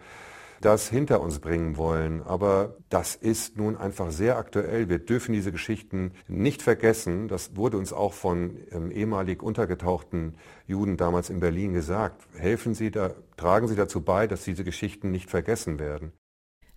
das 0.61 0.89
hinter 0.89 1.21
uns 1.21 1.39
bringen 1.39 1.77
wollen. 1.77 2.21
Aber 2.23 2.77
das 2.89 3.15
ist 3.15 3.57
nun 3.57 3.75
einfach 3.75 4.11
sehr 4.11 4.37
aktuell. 4.37 4.89
Wir 4.89 4.99
dürfen 4.99 5.33
diese 5.33 5.51
Geschichten 5.51 6.13
nicht 6.27 6.61
vergessen. 6.61 7.27
Das 7.27 7.55
wurde 7.55 7.77
uns 7.77 7.91
auch 7.93 8.13
von 8.13 8.57
ähm, 8.71 8.91
ehemalig 8.91 9.43
untergetauchten 9.43 10.35
Juden 10.67 10.97
damals 10.97 11.29
in 11.29 11.39
Berlin 11.39 11.73
gesagt. 11.73 12.27
Helfen 12.35 12.73
Sie 12.73 12.91
da, 12.91 13.13
tragen 13.37 13.67
Sie 13.67 13.75
dazu 13.75 14.01
bei, 14.01 14.27
dass 14.27 14.43
diese 14.43 14.63
Geschichten 14.63 15.11
nicht 15.11 15.29
vergessen 15.29 15.79
werden. 15.79 16.13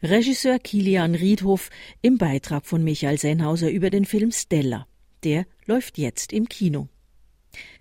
Regisseur 0.03 0.59
Kilian 0.59 1.15
Riedhoff 1.15 1.71
im 2.03 2.19
Beitrag 2.19 2.67
von 2.67 2.85
Michael 2.85 3.19
Sennhauser 3.19 3.71
über 3.71 3.91
den 3.91 4.05
Film 4.05 4.33
Stella. 4.33 4.87
Der 5.23 5.47
läuft 5.65 5.97
jetzt 5.97 6.33
im 6.33 6.49
Kino. 6.49 6.89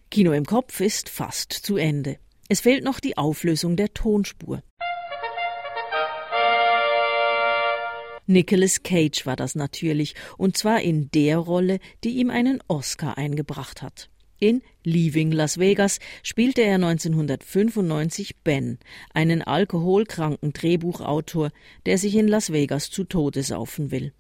Kino 0.10 0.32
im 0.32 0.46
Kopf 0.46 0.80
ist 0.80 1.10
fast 1.10 1.52
zu 1.52 1.76
Ende. 1.76 2.18
Es 2.48 2.62
fehlt 2.62 2.84
noch 2.84 3.00
die 3.00 3.18
Auflösung 3.18 3.76
der 3.76 3.94
Tonspur. 3.94 4.62
Nicolas 8.26 8.84
Cage 8.84 9.26
war 9.26 9.36
das 9.36 9.56
natürlich, 9.56 10.16
und 10.38 10.56
zwar 10.58 10.82
in 10.82 11.10
der 11.12 11.38
Rolle, 11.38 11.80
die 12.04 12.18
ihm 12.18 12.30
einen 12.30 12.62
Oscar 12.68 13.18
eingebracht 13.18 13.82
hat. 13.82 14.10
In 14.40 14.62
Leaving 14.84 15.32
Las 15.32 15.58
Vegas 15.58 16.00
spielte 16.22 16.62
er 16.62 16.76
1995 16.76 18.36
Ben, 18.44 18.78
einen 19.14 19.42
alkoholkranken 19.42 20.52
Drehbuchautor, 20.52 21.52
der 21.86 21.98
sich 21.98 22.16
in 22.16 22.28
Las 22.28 22.52
Vegas 22.52 22.90
zu 22.90 23.06
Tode 23.06 23.44
saufen 23.44 23.92
will. 23.92 24.14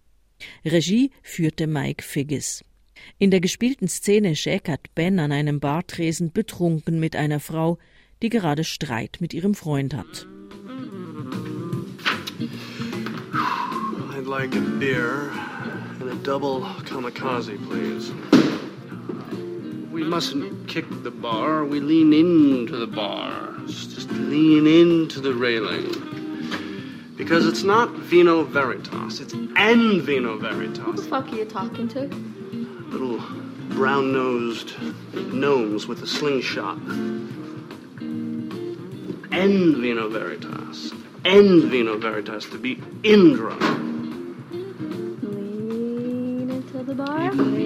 Regie 0.65 1.11
führte 1.21 1.67
Mike 1.67 2.03
Figgis. 2.03 2.63
In 3.17 3.31
der 3.31 3.41
gespielten 3.41 3.87
Szene 3.87 4.35
schäkert 4.35 4.93
Ben 4.95 5.19
an 5.19 5.31
einem 5.31 5.59
Bartresen 5.59 6.31
betrunken 6.31 6.99
mit 6.99 7.15
einer 7.15 7.39
Frau, 7.39 7.77
die 8.21 8.29
gerade 8.29 8.63
Streit 8.63 9.17
mit 9.19 9.33
ihrem 9.33 9.55
Freund 9.55 9.93
hat. 9.93 10.27
Like 14.33 14.55
a 14.55 14.61
beer 14.61 15.29
and 15.99 16.09
a 16.09 16.15
double 16.23 16.61
kamikaze, 16.61 17.55
please. 17.67 18.11
We 19.91 20.03
mustn't 20.03 20.67
kick 20.67 20.85
the 21.03 21.11
bar, 21.11 21.63
we 21.63 21.79
lean 21.79 22.11
into 22.13 22.75
the 22.77 22.87
bar. 22.87 23.53
Just 23.67 24.09
lean 24.09 24.65
into 24.65 25.21
the 25.21 25.35
railing. 25.35 27.13
Because 27.15 27.45
it's 27.45 27.61
not 27.61 27.91
vino 27.91 28.43
veritas, 28.43 29.19
it's 29.19 29.35
en 29.35 30.01
vino 30.01 30.39
veritas. 30.39 30.79
Who 30.79 30.93
the 30.93 31.03
fuck 31.03 31.31
are 31.31 31.35
you 31.35 31.45
talking 31.45 31.87
to? 31.89 32.07
Little 32.89 33.19
brown 33.75 34.13
nosed 34.13 34.73
gnomes 35.13 35.85
with 35.85 36.01
a 36.01 36.07
slingshot. 36.07 36.79
En 39.31 39.79
vino 39.79 40.09
veritas. 40.09 40.91
En 41.23 41.69
vino 41.69 41.99
veritas 41.99 42.47
to 42.47 42.57
be 42.57 42.81
in 43.03 43.35
drunk. 43.35 43.92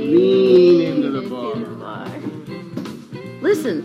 Lean 0.07 0.81
into 0.81 1.11
the 1.11 1.27
bar. 1.29 1.55
Listen, 3.41 3.77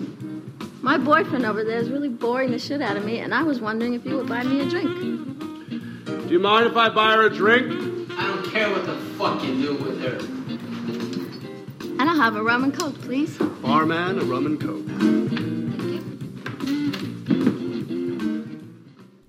my 0.80 0.96
boyfriend 0.96 1.44
over 1.44 1.64
there 1.64 1.78
is 1.78 1.90
really 1.90 2.08
boring 2.08 2.52
the 2.52 2.58
shit 2.60 2.80
out 2.80 2.96
of 2.96 3.04
me, 3.04 3.18
and 3.18 3.34
I 3.34 3.42
was 3.42 3.60
wondering 3.60 3.94
if 3.94 4.04
you 4.04 4.16
would 4.18 4.28
buy 4.28 4.44
me 4.44 4.60
a 4.60 4.68
drink. 4.68 4.88
Do 6.06 6.28
you 6.30 6.38
mind 6.38 6.66
if 6.66 6.76
I 6.76 6.88
buy 6.90 7.14
her 7.14 7.26
a 7.26 7.30
drink? 7.34 7.66
I 8.16 8.26
don't 8.28 8.46
care 8.52 8.70
what 8.70 8.86
the 8.86 8.94
fuck 9.18 9.42
you 9.42 9.60
do 9.62 9.74
with 9.74 10.00
her. 10.02 10.18
And 11.98 12.08
I'll 12.08 12.16
have 12.16 12.36
a 12.36 12.42
rum 12.42 12.62
and 12.64 12.72
coke, 12.72 13.00
please. 13.02 13.36
Barman, 13.60 14.18
a 14.20 14.24
rum 14.24 14.46
and 14.46 14.60
coke. 14.60 14.86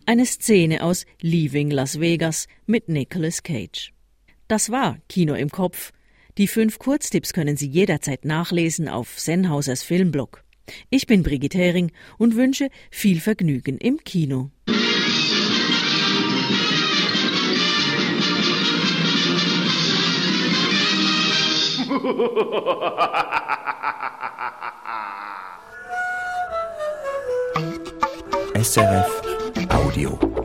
Eine 0.05 0.25
Szene 0.25 0.81
aus 0.81 1.05
Leaving 1.23 1.71
Las 1.71 1.95
Vegas 1.99 2.47
mit 2.67 2.87
Nicolas 2.87 3.41
Cage. 3.41 3.91
Das 4.47 4.69
war 4.69 4.97
Kino 5.09 5.33
im 5.33 5.49
Kopf. 5.49 5.91
Die 6.39 6.47
fünf 6.47 6.79
Kurztipps 6.79 7.31
können 7.31 7.57
Sie 7.57 7.67
jederzeit 7.67 8.25
nachlesen 8.25 8.89
auf 8.89 9.19
Sennhausers 9.19 9.83
Filmblog. 9.83 10.43
Ich 10.89 11.05
bin 11.05 11.21
Brigitte 11.21 11.59
Hering 11.59 11.91
und 12.17 12.35
wünsche 12.35 12.69
viel 12.89 13.19
Vergnügen 13.19 13.77
im 13.77 13.99
Kino. 14.03 14.49
SRF 28.55 29.21
Audio. 29.69 30.42